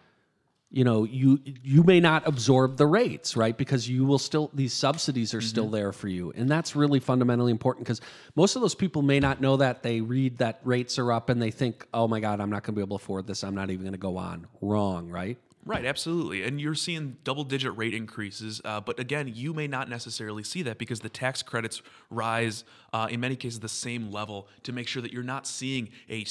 [0.71, 3.57] You know, you you may not absorb the rates, right?
[3.57, 5.47] Because you will still these subsidies are mm-hmm.
[5.47, 7.85] still there for you, and that's really fundamentally important.
[7.85, 8.01] Because
[8.35, 11.41] most of those people may not know that they read that rates are up and
[11.41, 13.43] they think, "Oh my God, I'm not going to be able to afford this.
[13.43, 15.39] I'm not even going to go on." Wrong, right?
[15.65, 16.43] Right, absolutely.
[16.43, 18.61] And you're seeing double digit rate increases.
[18.63, 23.07] Uh, but again, you may not necessarily see that because the tax credits rise, uh,
[23.11, 26.23] in many cases, the same level to make sure that you're not seeing a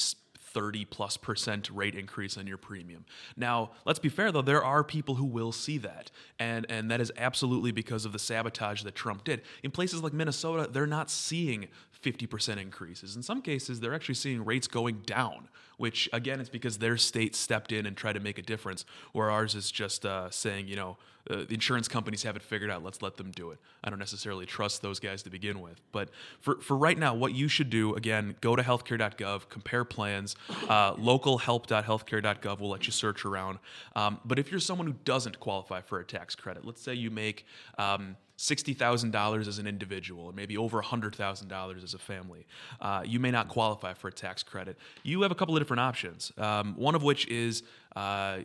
[0.53, 3.05] 30 plus percent rate increase on your premium.
[3.35, 6.11] Now, let's be fair though, there are people who will see that.
[6.39, 9.41] And and that is absolutely because of the sabotage that Trump did.
[9.63, 11.67] In places like Minnesota, they're not seeing
[12.01, 13.15] 50% increases.
[13.15, 17.35] In some cases, they're actually seeing rates going down, which again, is because their state
[17.35, 20.75] stepped in and tried to make a difference, where ours is just uh, saying, you
[20.75, 20.97] know,
[21.29, 22.83] uh, the insurance companies have it figured out.
[22.83, 23.59] Let's let them do it.
[23.83, 25.79] I don't necessarily trust those guys to begin with.
[25.91, 26.09] But
[26.41, 30.35] for, for right now, what you should do, again, go to healthcare.gov, compare plans.
[30.67, 33.59] Uh, localhelp.healthcare.gov will let you search around.
[33.95, 37.11] Um, but if you're someone who doesn't qualify for a tax credit, let's say you
[37.11, 37.45] make
[37.77, 42.47] um, $60,000 as an individual, or maybe over $100,000 as a family,
[42.79, 44.77] uh, you may not qualify for a tax credit.
[45.03, 47.63] You have a couple of different options, um, one of which is
[47.95, 48.39] uh,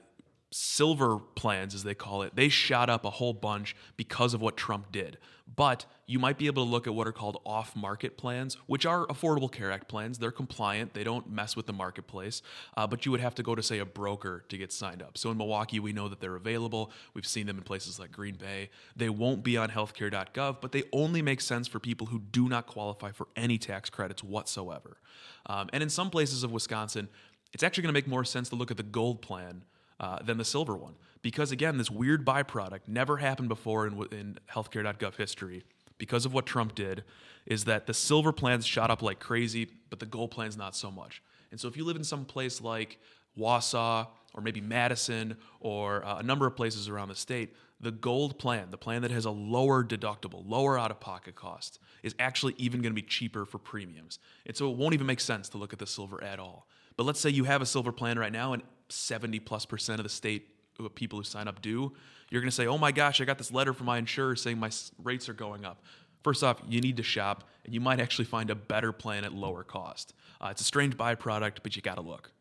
[0.55, 4.57] silver plans, as they call it, they shot up a whole bunch because of what
[4.57, 5.19] Trump did.
[5.57, 8.87] But you might be able to look at what are called off market plans, which
[8.87, 10.17] are Affordable Care Act plans.
[10.17, 12.40] They're compliant, they don't mess with the marketplace,
[12.77, 15.19] uh, but you would have to go to, say, a broker to get signed up.
[15.19, 16.93] So in Milwaukee, we know that they're available.
[17.14, 18.71] We've seen them in places like Green Bay.
[18.95, 22.67] They won't be on healthcare.gov, but they only make sense for people who do not
[22.69, 24.99] qualify for any tax credits whatsoever.
[25.47, 27.09] Um, and in some places of Wisconsin,
[27.53, 29.64] it's actually going to make more sense to look at the gold plan
[30.01, 30.95] uh, than the silver one.
[31.23, 35.65] Because again, this weird byproduct never happened before in, in healthcare.gov history
[35.99, 37.05] because of what Trump did
[37.47, 40.91] is that the silver plans shot up like crazy, but the gold plans not so
[40.91, 41.23] much.
[41.51, 42.99] And so if you live in some place like
[43.39, 48.39] Wausau or maybe Madison or uh, a number of places around the state, the gold
[48.39, 52.55] plan, the plan that has a lower deductible, lower out of pocket cost, is actually
[52.57, 54.19] even going to be cheaper for premiums.
[54.47, 56.67] And so it won't even make sense to look at the silver at all.
[56.97, 60.05] But let's say you have a silver plan right now and 70 plus percent of
[60.05, 60.49] the state
[60.94, 61.92] people who sign up do,
[62.31, 64.59] you're going to say, oh my gosh, I got this letter from my insurer saying
[64.59, 64.70] my
[65.03, 65.83] rates are going up.
[66.23, 69.35] First off, you need to shop, and you might actually find a better plan at
[69.35, 70.14] lower cost.
[70.40, 72.33] Uh, it's a strange byproduct, but you got to look.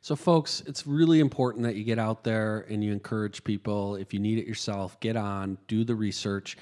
[0.00, 3.96] So, folks, it's really important that you get out there and you encourage people.
[3.96, 6.56] If you need it yourself, get on, do the research.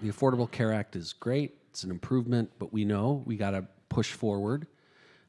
[0.00, 3.66] The Affordable Care Act is great, it's an improvement, but we know we got to
[3.88, 4.66] push forward.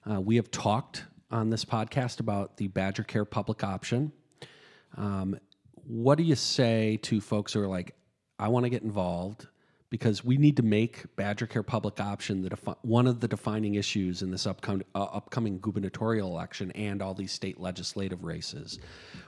[0.09, 4.11] Uh, we have talked on this podcast about the Badger Care public option.
[4.97, 5.39] Um,
[5.85, 7.95] what do you say to folks who are like,
[8.37, 9.47] I want to get involved?
[9.89, 13.75] Because we need to make Badger Care public option the defi- one of the defining
[13.75, 18.79] issues in this upcoming uh, upcoming gubernatorial election and all these state legislative races.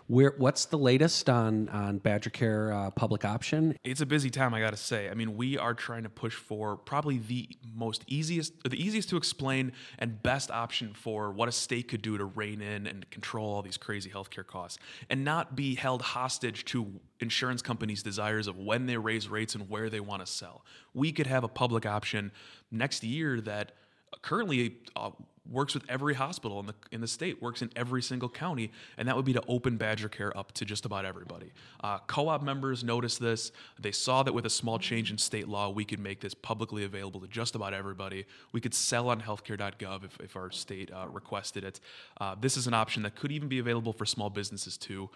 [0.08, 3.76] Where what's the latest on on Badger Care uh, public option?
[3.84, 5.10] It's a busy time, I got to say.
[5.10, 9.18] I mean, we are trying to push for probably the most easiest, the easiest to
[9.18, 13.52] explain and best option for what a state could do to rein in and control
[13.54, 14.78] all these crazy healthcare costs,
[15.10, 19.70] and not be held hostage to insurance companies' desires of when they raise rates and
[19.70, 20.66] where they want to sell.
[20.94, 22.32] We could have a public option
[22.72, 23.74] next year that
[24.22, 25.12] currently uh,
[25.50, 29.08] works with every hospital in the in the state, works in every single county, and
[29.08, 31.52] that would be to open Badger Care up to just about everybody.
[31.84, 35.70] Uh, co-op members noticed this; they saw that with a small change in state law,
[35.70, 38.26] we could make this publicly available to just about everybody.
[38.52, 41.80] We could sell on healthcare.gov if, if our state uh, requested it.
[42.20, 45.10] Uh, this is an option that could even be available for small businesses too.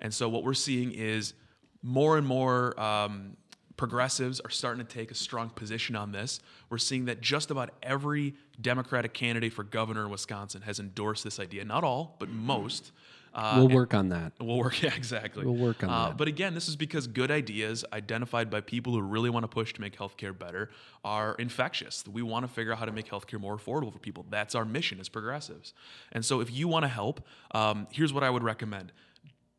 [0.00, 1.34] And so what we're seeing is
[1.82, 2.78] more and more.
[2.80, 3.36] Um,
[3.76, 6.40] progressives are starting to take a strong position on this.
[6.70, 11.38] We're seeing that just about every Democratic candidate for governor in Wisconsin has endorsed this
[11.38, 11.64] idea.
[11.64, 12.92] Not all, but most.
[13.34, 14.32] Uh, we'll work on that.
[14.40, 15.44] We'll work, yeah, exactly.
[15.44, 16.16] We'll work on uh, that.
[16.16, 19.74] But again, this is because good ideas identified by people who really want to push
[19.74, 20.70] to make healthcare better
[21.04, 22.02] are infectious.
[22.10, 24.24] We want to figure out how to make healthcare more affordable for people.
[24.30, 25.74] That's our mission as progressives.
[26.12, 28.92] And so, if you want to help, um, here's what I would recommend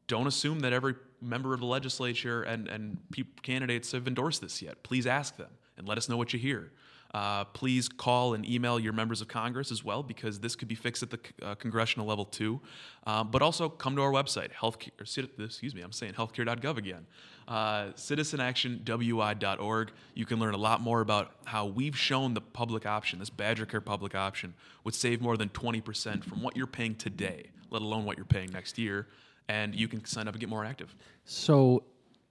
[0.07, 2.97] don't assume that every member of the legislature and, and
[3.43, 4.83] candidates have endorsed this yet.
[4.83, 6.71] Please ask them and let us know what you hear.
[7.13, 10.75] Uh, please call and email your members of Congress as well because this could be
[10.75, 12.59] fixed at the uh, congressional level too.
[13.05, 14.91] Um, but also come to our website, healthcare.
[14.99, 17.07] Excuse me, I'm saying healthcare.gov again.
[17.47, 19.91] Uh, citizenactionwi.org.
[20.15, 23.65] You can learn a lot more about how we've shown the public option, this Badger
[23.65, 28.03] Care public option, would save more than 20% from what you're paying today, let alone
[28.03, 29.07] what you're paying next year
[29.49, 30.95] and you can sign up and get more active.
[31.25, 31.83] So,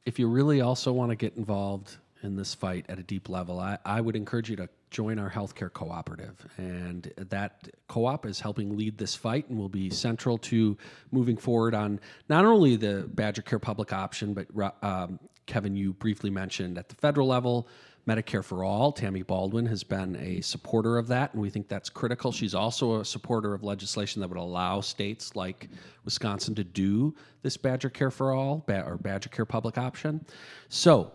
[0.05, 3.59] if you really also want to get involved in this fight at a deep level,
[3.59, 6.47] I, I would encourage you to join our healthcare cooperative.
[6.57, 10.77] And that co op is helping lead this fight and will be central to
[11.11, 14.47] moving forward on not only the Badger Care public option, but
[14.83, 17.69] um, Kevin, you briefly mentioned at the federal level,
[18.07, 18.93] Medicare for All.
[18.93, 22.31] Tammy Baldwin has been a supporter of that, and we think that's critical.
[22.31, 25.69] She's also a supporter of legislation that would allow states like
[26.05, 30.25] Wisconsin to do this Badger Care for All or Badger Care public option.
[30.69, 31.13] So,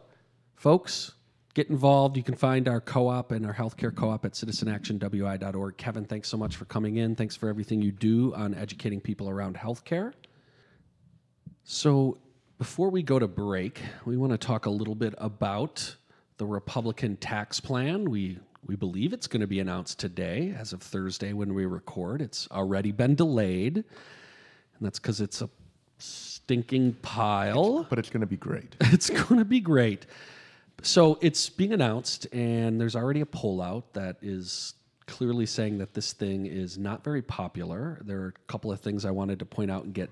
[0.56, 1.14] folks,
[1.54, 2.18] get involved.
[2.18, 5.78] You can find our co op and our healthcare co op at citizenactionwi.org.
[5.78, 7.16] Kevin, thanks so much for coming in.
[7.16, 10.12] Thanks for everything you do on educating people around healthcare.
[11.64, 12.18] So,
[12.58, 15.96] before we go to break, we want to talk a little bit about
[16.42, 18.10] the Republican tax plan.
[18.10, 22.20] We we believe it's going to be announced today, as of Thursday when we record.
[22.20, 23.86] It's already been delayed, and
[24.82, 25.50] that's because it's a
[26.00, 27.86] stinking pile.
[27.88, 28.76] But it's going to be great.
[28.92, 30.08] It's going to be great.
[30.82, 34.74] So it's being announced, and there's already a poll out that is
[35.06, 38.02] clearly saying that this thing is not very popular.
[38.04, 40.10] There are a couple of things I wanted to point out and get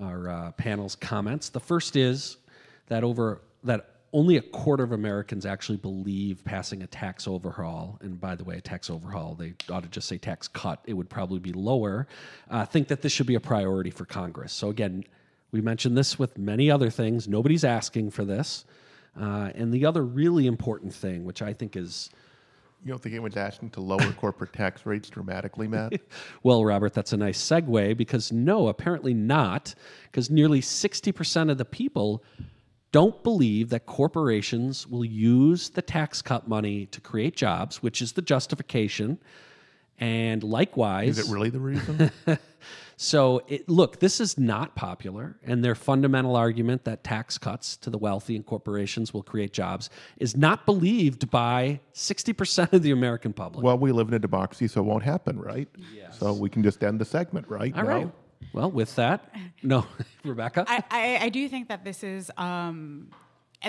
[0.00, 1.50] our uh, panel's comments.
[1.50, 2.38] The first is
[2.86, 8.20] that over that only a quarter of Americans actually believe passing a tax overhaul, and
[8.20, 11.10] by the way, a tax overhaul, they ought to just say tax cut, it would
[11.10, 12.06] probably be lower,
[12.50, 14.52] uh, think that this should be a priority for Congress.
[14.52, 15.04] So, again,
[15.52, 17.28] we mentioned this with many other things.
[17.28, 18.64] Nobody's asking for this.
[19.18, 22.10] Uh, and the other really important thing, which I think is
[22.84, 25.94] You don't think anyone's asking to lower corporate tax rates dramatically, Matt?
[26.42, 31.64] Well, Robert, that's a nice segue because no, apparently not, because nearly 60% of the
[31.64, 32.22] people
[32.92, 38.12] don't believe that corporations will use the tax cut money to create jobs, which is
[38.12, 39.18] the justification.
[40.00, 42.10] And likewise, Is it really the reason?
[42.96, 47.90] so, it, look, this is not popular, and their fundamental argument that tax cuts to
[47.90, 53.32] the wealthy and corporations will create jobs is not believed by 60% of the American
[53.32, 53.64] public.
[53.64, 55.68] well, we live in a democracy, so it won't happen, right?
[55.92, 56.16] Yes.
[56.20, 57.74] So we can just end the segment, right?
[57.76, 57.88] All No?
[57.88, 58.10] right.
[58.52, 59.86] Well, with that, no,
[60.24, 60.64] Rebecca.
[60.66, 63.08] I, I, I do think that this is um,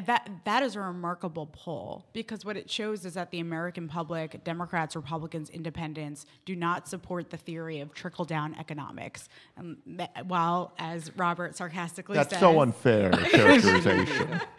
[0.06, 4.44] that that is a remarkable poll because what it shows is that the American public,
[4.44, 9.30] Democrats, Republicans, Independents, do not support the theory of trickle down economics.
[9.58, 14.42] And that, while, as Robert sarcastically That's says, so unfair characterization.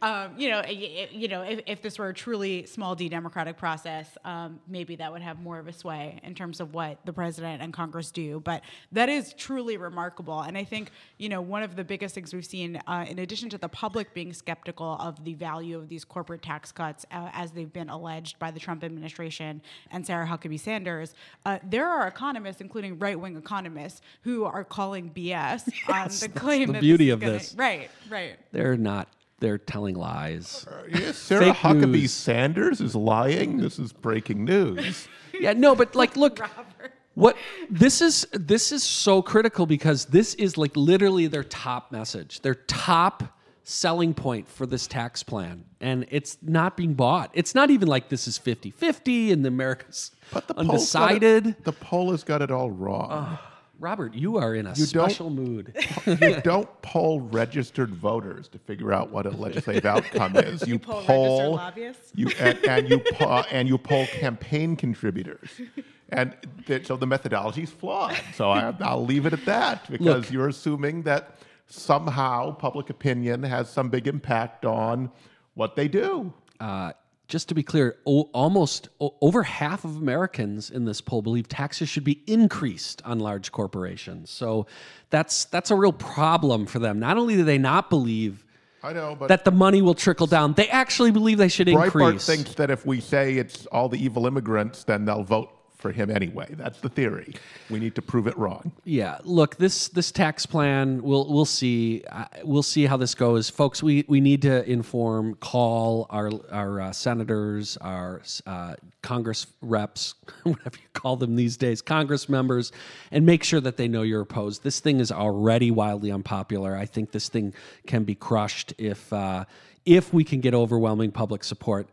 [0.00, 4.16] um, you know, you know, if, if this were a truly small d democratic process,
[4.24, 7.62] um, maybe that would have more of a sway in terms of what the president
[7.62, 8.40] and Congress do.
[8.40, 12.32] But that is truly remarkable, and I think you know one of the biggest things
[12.32, 16.04] we've seen, uh, in addition to the public being skeptical of the value of these
[16.04, 20.60] corporate tax cuts uh, as they've been alleged by the Trump administration and Sarah Huckabee
[20.60, 26.28] Sanders, uh, there are economists, including right wing economists, who are calling BS on the
[26.38, 27.54] claim the beauty this is of gonna- this.
[27.54, 28.36] Right, right.
[28.52, 29.08] They're not.
[29.40, 30.66] They're telling lies.
[30.68, 32.12] Uh, yes, Sarah Fake Huckabee news.
[32.12, 33.58] Sanders is lying.
[33.58, 35.06] This is breaking news.
[35.40, 36.92] Yeah, no, but like, look, Robert.
[37.14, 37.36] what
[37.70, 38.26] this is.
[38.32, 43.22] This is so critical because this is like literally their top message, their top
[43.62, 47.30] selling point for this tax plan, and it's not being bought.
[47.34, 51.56] It's not even like this is 50-50 and the America's But the poll's it- undecided.
[51.62, 53.38] the poll has got it all wrong.
[53.80, 55.72] Robert, you are in a don't- special mood.
[56.06, 60.66] you don't poll registered voters to figure out what a legislative outcome is.
[60.66, 62.10] You, poll poll lobbyists?
[62.14, 65.60] You and, and you po- and you poll campaign contributors,
[66.08, 66.34] and
[66.66, 68.16] th- so the methodology is flawed.
[68.34, 70.32] So I, I'll leave it at that because Look.
[70.32, 71.36] you're assuming that
[71.66, 75.10] somehow public opinion has some big impact on
[75.54, 76.32] what they do.
[76.60, 76.92] uh,
[77.28, 81.46] just to be clear, o- almost o- over half of Americans in this poll believe
[81.48, 84.30] taxes should be increased on large corporations.
[84.30, 84.66] So
[85.10, 86.98] that's that's a real problem for them.
[86.98, 88.44] Not only do they not believe
[88.82, 91.92] I know, but that the money will trickle down, they actually believe they should increase.
[91.92, 92.26] Breitbart increase.
[92.26, 96.10] thinks that if we say it's all the evil immigrants, then they'll vote for him
[96.10, 96.48] anyway.
[96.50, 97.34] That's the theory.
[97.70, 98.72] We need to prove it wrong.
[98.84, 103.48] Yeah, look, this this tax plan, we'll we'll see, uh, we'll see how this goes,
[103.48, 103.82] folks.
[103.82, 110.76] We we need to inform, call our our uh, senators, our uh, Congress reps, whatever
[110.76, 112.72] you call them these days, Congress members,
[113.12, 114.64] and make sure that they know you're opposed.
[114.64, 116.76] This thing is already wildly unpopular.
[116.76, 117.54] I think this thing
[117.86, 119.44] can be crushed if uh,
[119.86, 121.88] if we can get overwhelming public support.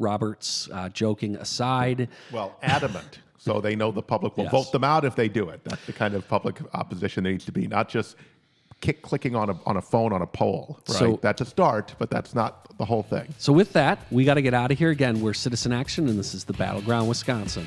[0.00, 2.08] Roberts uh, joking aside.
[2.32, 3.20] Well, adamant.
[3.38, 4.52] So they know the public will Yes.
[4.52, 5.60] vote them out if they do it.
[5.64, 8.16] That's the kind of public opposition there needs to be, not just
[8.80, 10.78] kick clicking on a, on a phone on a poll.
[10.88, 10.96] Right?
[10.98, 13.32] So- that's a start, but that's not the whole thing.
[13.38, 14.90] So with that, we got to get out of here.
[14.90, 17.66] Again, we're Citizen Action, and this is the Battleground, Wisconsin.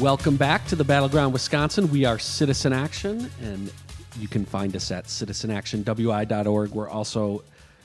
[0.00, 1.88] Welcome back to the Battleground, Wisconsin.
[1.88, 3.72] We are Citizen Action, and
[4.18, 6.70] you can find us at citizenactionwi.org.
[6.72, 7.44] We're also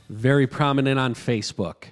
[0.09, 1.83] very prominent on Facebook.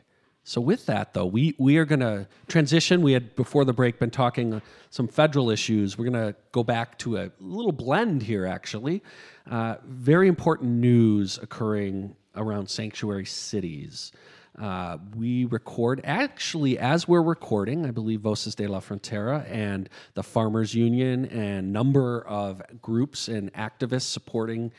[0.43, 3.03] So with that, though, we we are going to transition.
[3.03, 5.99] We had before the break been talking uh, some federal issues.
[5.99, 9.03] We're going to go back to a little blend here, actually.
[9.49, 14.11] Uh, very important news occurring around sanctuary cities.
[14.57, 17.85] Uh, we record actually as we're recording.
[17.85, 23.53] I believe Voces de la Frontera and the Farmers Union and number of groups and
[23.53, 24.71] activists supporting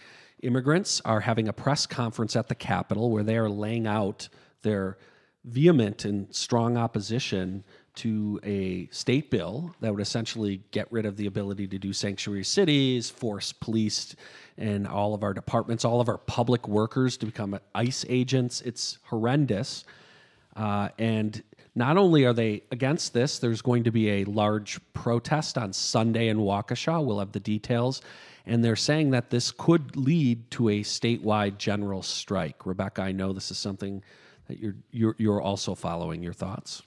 [0.42, 4.28] immigrants are having a press conference at the Capitol where they are laying out
[4.62, 4.98] their
[5.44, 7.62] vehement and strong opposition
[7.99, 12.44] to a state bill that would essentially get rid of the ability to do sanctuary
[12.44, 14.14] cities, force police
[14.57, 18.61] and all of our departments, all of our public workers to become ICE agents.
[18.62, 19.84] It's horrendous.
[20.57, 21.42] Uh, and
[21.74, 26.28] not only are they against this, there's going to be a large protest on Sunday
[26.28, 27.05] in Waukesha.
[27.05, 28.03] We'll have the details.
[28.46, 32.64] And they're saying that this could lead to a statewide general strike.
[32.64, 34.03] Rebecca, I know this is something
[34.49, 36.22] that you're, you're, you're also following.
[36.22, 36.82] Your thoughts?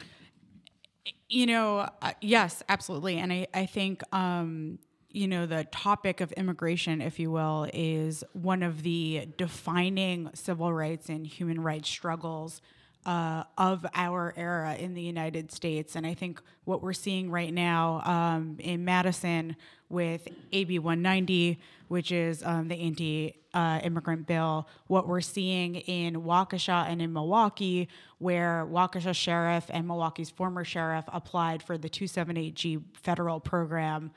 [1.32, 3.18] You know, uh, yes, absolutely.
[3.18, 4.80] And I, I think, um,
[5.12, 10.74] you know, the topic of immigration, if you will, is one of the defining civil
[10.74, 12.62] rights and human rights struggles
[13.06, 15.96] uh, of our era in the United States.
[15.96, 19.56] And I think what we're seeing right now um, in Madison
[19.90, 26.22] with AB 190, which is um, the anti uh, immigrant bill, what we're seeing in
[26.22, 27.90] Waukesha and in Milwaukee,
[28.20, 34.12] where Waukesha sheriff and Milwaukee's former sheriff applied for the 278G federal program.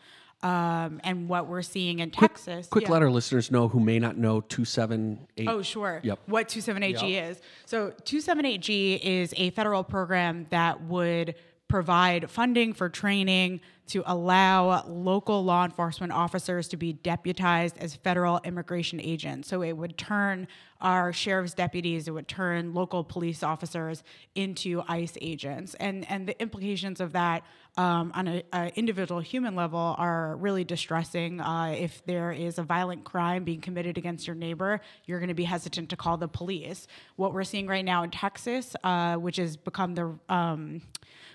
[0.44, 2.66] Um, and what we're seeing in Texas.
[2.66, 2.90] Quick yeah.
[2.90, 5.48] let our listeners know who may not know 278.
[5.48, 6.00] Oh, sure.
[6.02, 6.18] Yep.
[6.26, 7.40] What 278G is.
[7.64, 11.34] So, 278G is a federal program that would
[11.68, 18.40] provide funding for training to allow local law enforcement officers to be deputized as federal
[18.44, 19.48] immigration agents.
[19.48, 20.48] So it would turn
[20.80, 24.02] our sheriff's deputies, it would turn local police officers
[24.34, 25.74] into ICE agents.
[25.80, 27.42] And, and the implications of that
[27.76, 31.40] um, on an individual human level are really distressing.
[31.40, 35.34] Uh, if there is a violent crime being committed against your neighbor, you're going to
[35.34, 36.86] be hesitant to call the police.
[37.16, 40.82] What we're seeing right now in Texas, uh, which has become the um,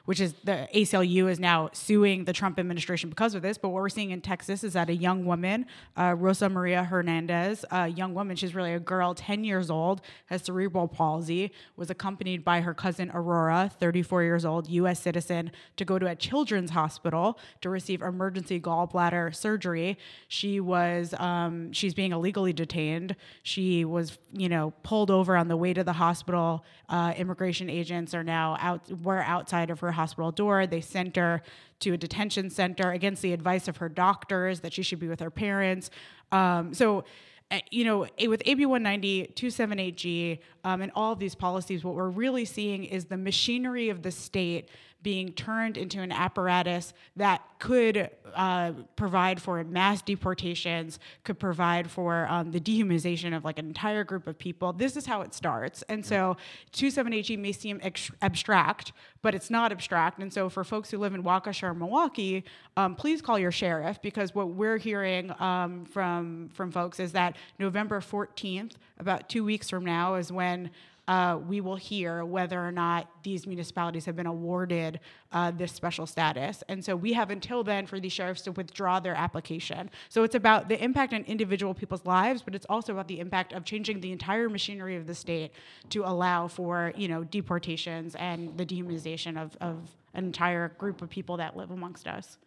[0.06, 3.58] which is the ACLU is now suing the Trump administration because of this.
[3.58, 5.66] But what we're seeing in Texas is that a young woman,
[5.97, 10.43] uh, Rosa Maria Hernandez, a young woman, she's really a girl, 10 years old, has
[10.43, 15.00] cerebral palsy, was accompanied by her cousin Aurora, 34 years old, U.S.
[15.00, 19.97] citizen, to go to a children's hospital to receive emergency gallbladder surgery.
[20.28, 23.16] She was, um, she's being illegally detained.
[23.43, 26.64] She was, you know, pulled over on the way to the hospital.
[26.88, 30.67] Uh, immigration agents are now out, were outside of her hospital door.
[30.67, 31.41] They sent her
[31.79, 35.19] to a detention center against the advice of her doctors that she should be with
[35.19, 35.89] her parents.
[36.31, 37.05] Um, so,
[37.51, 42.09] uh, you know, with AB 190, 278G, um, and all of these policies, what we're
[42.09, 44.69] really seeing is the machinery of the state
[45.02, 52.28] being turned into an apparatus that could uh, provide for mass deportations, could provide for
[52.30, 54.74] um, the dehumanization of like an entire group of people.
[54.74, 55.84] This is how it starts.
[55.84, 56.36] And so
[56.74, 58.91] 278G may seem ex- abstract,
[59.22, 60.20] but it's not abstract.
[60.20, 62.43] And so for folks who live in Waukesha or Milwaukee,
[62.76, 67.38] um, please call your sheriff because what we're hearing um, from, from folks is that
[67.58, 70.72] November 14th, about two weeks from now, is when
[71.10, 74.99] uh, we will hear whether or not these municipalities have been awarded
[75.32, 76.64] uh, this special status.
[76.70, 79.89] And so we have until then for these sheriffs to withdraw their application.
[80.10, 83.53] So it's about the impact on individual people's lives, but it's also about the impact
[83.53, 85.51] of changing the entire machinery of the state
[85.89, 91.10] to allow for you know deportations and the dehumanization of, of an entire group of
[91.10, 92.38] people that live amongst us.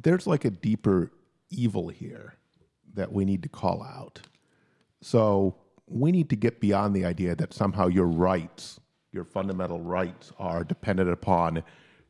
[0.00, 1.10] There's like a deeper
[1.50, 2.34] evil here
[2.94, 4.20] that we need to call out.
[5.00, 5.56] So
[5.90, 8.80] we need to get beyond the idea that somehow your rights,
[9.12, 11.62] your fundamental rights, are dependent upon,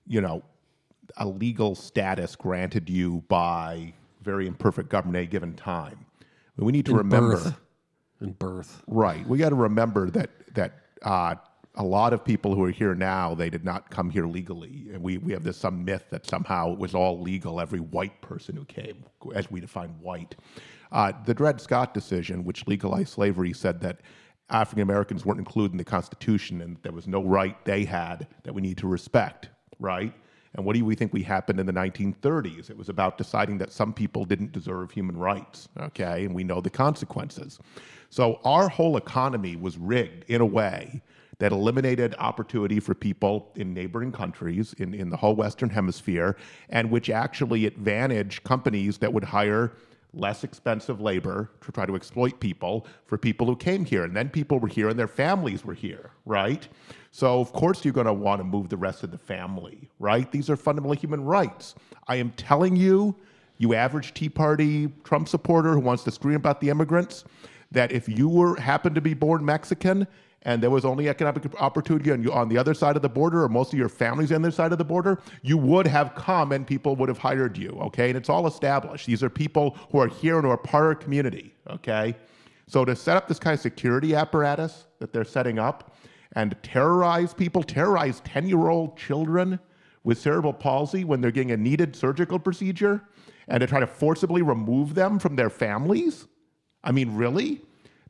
[0.06, 0.42] you know,
[1.16, 6.04] a legal status granted you by very imperfect government at a given time.
[6.56, 7.60] We need to In remember, birth.
[8.20, 8.82] In birth.
[8.86, 9.26] right?
[9.26, 10.72] We got to remember that that
[11.02, 11.36] uh,
[11.76, 15.00] a lot of people who are here now they did not come here legally, and
[15.02, 17.60] we we have this some myth that somehow it was all legal.
[17.60, 19.04] Every white person who came,
[19.34, 20.34] as we define white.
[20.92, 24.00] Uh, the Dred Scott decision, which legalized slavery, said that
[24.50, 28.54] African Americans weren't included in the Constitution and there was no right they had that
[28.54, 30.12] we need to respect, right?
[30.54, 32.70] And what do we think we happened in the 1930s?
[32.70, 36.24] It was about deciding that some people didn't deserve human rights, okay?
[36.24, 37.58] And we know the consequences.
[38.08, 41.02] So our whole economy was rigged in a way
[41.38, 46.36] that eliminated opportunity for people in neighboring countries in, in the whole Western Hemisphere,
[46.70, 49.72] and which actually advantaged companies that would hire
[50.12, 54.04] less expensive labor to try to exploit people for people who came here.
[54.04, 56.66] And then people were here and their families were here, right?
[57.10, 60.30] So, of course, you're going to want to move the rest of the family, right?
[60.30, 61.74] These are fundamental human rights.
[62.06, 63.16] I am telling you,
[63.58, 67.24] you average Tea Party Trump supporter who wants to scream about the immigrants,
[67.70, 70.06] that if you were happened to be born Mexican
[70.42, 73.42] and there was only economic opportunity on, you, on the other side of the border,
[73.42, 76.14] or most of your family's on the other side of the border, you would have
[76.14, 78.08] come and people would have hired you, okay?
[78.08, 79.06] And it's all established.
[79.06, 82.14] These are people who are here and who are part of our community, okay?
[82.68, 85.96] So to set up this kind of security apparatus that they're setting up
[86.32, 89.58] and terrorize people, terrorize 10 year old children
[90.04, 93.02] with cerebral palsy when they're getting a needed surgical procedure,
[93.48, 96.26] and to try to forcibly remove them from their families?
[96.84, 97.62] I mean, really?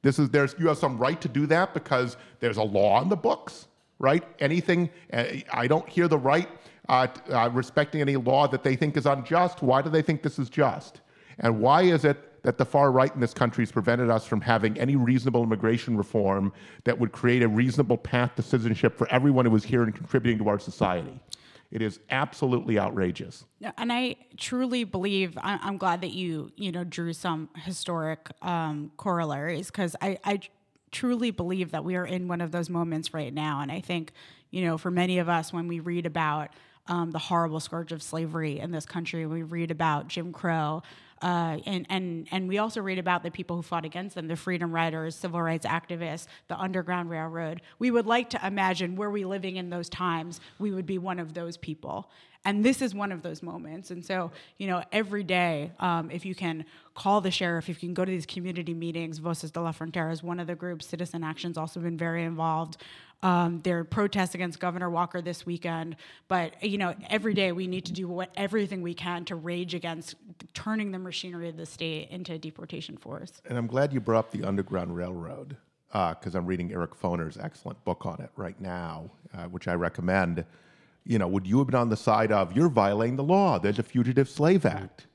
[0.02, 3.08] This is there's you have some right to do that because there's a law in
[3.08, 3.68] the books,
[3.98, 4.24] right?
[4.40, 6.48] Anything uh, I don't hear the right
[6.88, 9.62] uh, uh, respecting any law that they think is unjust.
[9.62, 11.00] Why do they think this is just?
[11.38, 14.40] And why is it that the far right in this country has prevented us from
[14.40, 16.52] having any reasonable immigration reform
[16.84, 20.38] that would create a reasonable path to citizenship for everyone who is here and contributing
[20.38, 21.20] to our society?
[21.70, 23.44] It is absolutely outrageous.
[23.76, 29.66] And I truly believe I'm glad that you you know drew some historic um, corollaries
[29.66, 30.40] because I, I
[30.90, 33.60] truly believe that we are in one of those moments right now.
[33.60, 34.12] And I think
[34.50, 36.50] you know for many of us when we read about
[36.86, 40.82] um, the horrible scourge of slavery in this country, we read about Jim Crow.
[41.20, 44.36] Uh, and and and we also read about the people who fought against them, the
[44.36, 47.60] freedom riders, civil rights activists, the Underground Railroad.
[47.78, 51.18] We would like to imagine were we living in those times, we would be one
[51.18, 52.10] of those people.
[52.44, 53.90] And this is one of those moments.
[53.90, 56.64] And so, you know, every day, um, if you can
[56.94, 60.12] call the sheriff, if you can go to these community meetings, Voces de la Frontera
[60.12, 60.86] is one of the groups.
[60.86, 62.78] Citizen Action's also been very involved.
[63.22, 65.96] Um, there are protests against Governor Walker this weekend,
[66.28, 69.74] but you know, every day we need to do what everything we can to rage
[69.74, 70.14] against
[70.54, 73.42] turning the machinery of the state into a deportation force.
[73.48, 75.56] And I'm glad you brought up the Underground Railroad
[75.88, 79.74] because uh, I'm reading Eric Foner's excellent book on it right now, uh, which I
[79.74, 80.44] recommend.
[81.04, 83.58] You know, would you have been on the side of you're violating the law?
[83.58, 85.07] There's a Fugitive Slave Act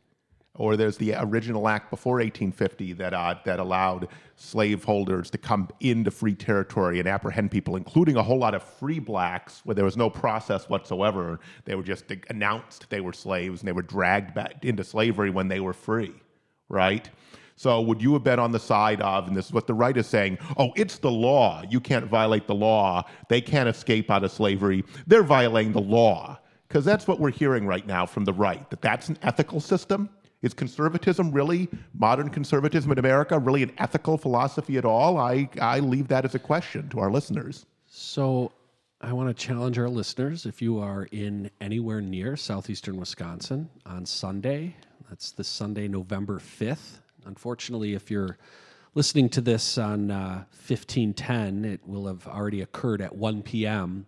[0.56, 6.12] or there's the original act before 1850 that uh, that allowed slaveholders to come into
[6.12, 9.97] free territory and apprehend people, including a whole lot of free blacks, where there was
[9.97, 11.39] no process whatsoever.
[11.66, 15.47] They were just announced they were slaves and they were dragged back into slavery when
[15.47, 16.14] they were free,
[16.70, 17.10] right?
[17.56, 19.95] So would you have been on the side of, and this is what the right
[19.95, 21.64] is saying, oh, it's the law.
[21.70, 23.04] You can't violate the law.
[23.30, 24.84] They can't escape out of slavery.
[25.06, 26.39] They're violating the law.
[26.68, 30.10] Because that's what we're hearing right now from the right, that that's an ethical system
[30.44, 35.18] is conservatism really, modern conservatism in America, really an ethical philosophy at all?
[35.18, 37.66] I, I leave that as a question to our listeners.
[37.88, 38.52] So
[39.02, 44.06] I want to challenge our listeners if you are in anywhere near southeastern Wisconsin on
[44.06, 44.76] Sunday,
[45.10, 47.00] that's the Sunday, November 5th.
[47.26, 48.38] Unfortunately, if you're
[48.96, 54.06] listening to this on uh, 1510, it will have already occurred at 1 p.m.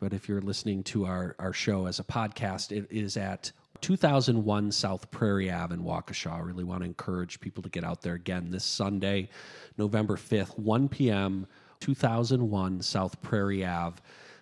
[0.00, 3.52] But if you're listening to our, our show as a podcast, it is at
[3.84, 6.32] 2001 South Prairie Ave in Waukesha.
[6.32, 9.28] I really want to encourage people to get out there again this Sunday,
[9.76, 11.46] November 5th, 1 p.m.,
[11.80, 14.00] 2001 South Prairie Ave.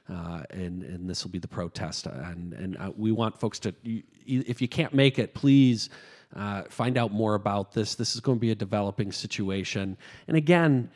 [0.09, 2.07] Uh, and and this will be the protest.
[2.07, 5.91] And and uh, we want folks to, if you can't make it, please
[6.37, 7.97] uh, find out more about this.
[7.97, 9.97] This is going to be a developing situation.
[10.29, 10.89] And again,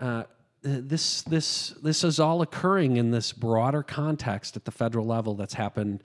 [0.00, 0.24] uh,
[0.62, 5.54] this this this is all occurring in this broader context at the federal level that's
[5.54, 6.02] happened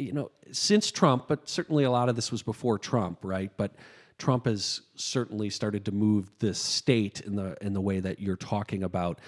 [0.00, 3.50] you know, since Trump, but certainly a lot of this was before Trump, right?
[3.56, 3.74] But
[4.18, 8.36] Trump has certainly started to move this state in the in the way that you're
[8.36, 9.20] talking about.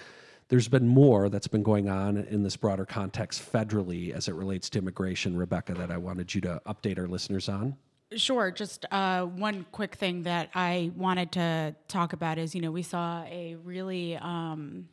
[0.49, 4.69] There's been more that's been going on in this broader context federally as it relates
[4.71, 7.75] to immigration, Rebecca, that I wanted you to update our listeners on.
[8.15, 8.51] Sure.
[8.51, 12.83] Just uh, one quick thing that I wanted to talk about is, you know, we
[12.83, 14.87] saw a really um,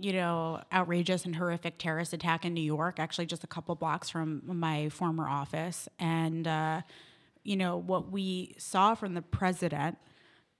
[0.00, 4.08] you know, outrageous and horrific terrorist attack in New York, actually just a couple blocks
[4.08, 5.88] from my former office.
[5.98, 6.82] And, uh,
[7.42, 9.98] you know, what we saw from the president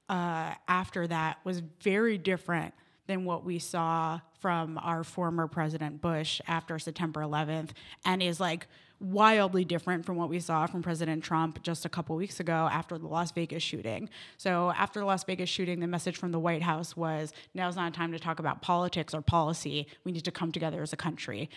[0.08, 2.74] uh, after that was very different
[3.06, 7.70] than what we saw from our former President Bush after September 11th,
[8.04, 8.66] and is like,
[9.00, 12.98] wildly different from what we saw from President Trump just a couple weeks ago after
[12.98, 14.08] the Las Vegas shooting.
[14.36, 17.92] So, after the Las Vegas shooting, the message from the White House was now's not
[17.92, 19.86] a time to talk about politics or policy.
[20.04, 21.50] We need to come together as a country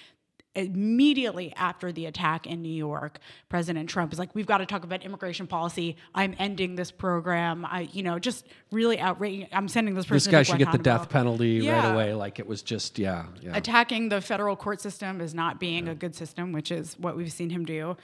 [0.55, 4.83] immediately after the attack in New York, President Trump is like, "We've got to talk
[4.83, 5.95] about immigration policy.
[6.13, 7.65] I'm ending this program.
[7.65, 9.49] I, you know, just really outrageous.
[9.51, 10.31] I'm sending this person.
[10.31, 11.83] This guy should get the death penalty yeah.
[11.83, 12.13] right away.
[12.13, 15.93] Like it was just, yeah, yeah, Attacking the federal court system is not being yeah.
[15.93, 17.97] a good system, which is what we've seen him do.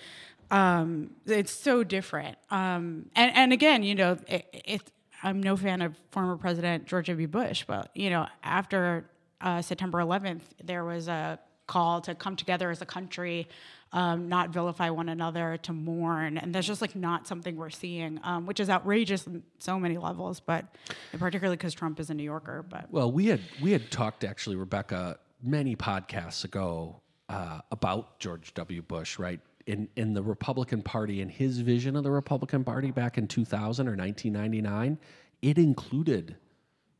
[0.51, 2.37] Um, it's so different.
[2.49, 4.91] Um, and and again, you know, it, it,
[5.21, 7.27] I'm no fan of former President George W.
[7.27, 9.05] Bush, but you know, after
[9.41, 11.39] uh, September 11th, there was a
[11.69, 13.47] call to come together as a country,
[13.93, 18.19] um, not vilify one another, to mourn, and that's just like not something we're seeing,
[18.23, 20.39] um, which is outrageous on so many levels.
[20.39, 20.65] But
[21.17, 22.65] particularly because Trump is a New Yorker.
[22.67, 28.53] But Well, we had we had talked actually, Rebecca, many podcasts ago uh, about George
[28.55, 28.81] W.
[28.81, 29.39] Bush, right?
[29.67, 33.87] In in the Republican Party and his vision of the Republican Party back in 2000
[33.87, 34.97] or 1999,
[35.41, 36.35] it included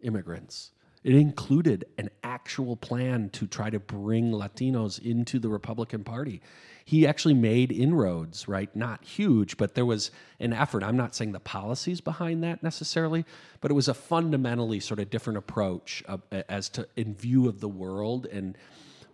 [0.01, 0.72] immigrants.
[1.03, 6.41] It included an actual plan to try to bring Latinos into the Republican Party.
[6.83, 8.73] He actually made inroads, right?
[8.75, 10.83] Not huge, but there was an effort.
[10.83, 13.25] I'm not saying the policies behind that necessarily,
[13.61, 17.61] but it was a fundamentally sort of different approach of, as to in view of
[17.61, 18.57] the world and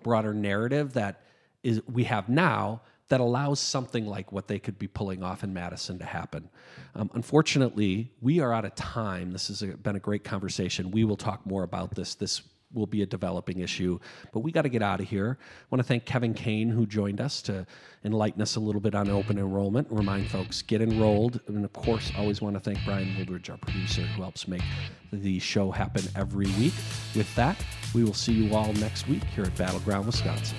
[0.01, 1.21] broader narrative that
[1.63, 5.53] is we have now that allows something like what they could be pulling off in
[5.53, 6.49] Madison to happen.
[6.95, 9.31] Um, unfortunately, we are out of time.
[9.31, 10.91] This has been a great conversation.
[10.91, 12.15] We will talk more about this.
[12.15, 12.41] This
[12.73, 13.99] will be a developing issue,
[14.33, 15.37] but we got to get out of here.
[15.39, 17.65] I want to thank Kevin Kane who joined us to
[18.03, 19.87] enlighten us a little bit on open enrollment.
[19.89, 24.01] Remind folks get enrolled, and of course, always want to thank Brian Woldridge, our producer,
[24.01, 24.63] who helps make
[25.13, 26.73] the show happen every week.
[27.15, 27.55] With that,
[27.93, 30.57] we will see you all next week here at Battleground, Wisconsin.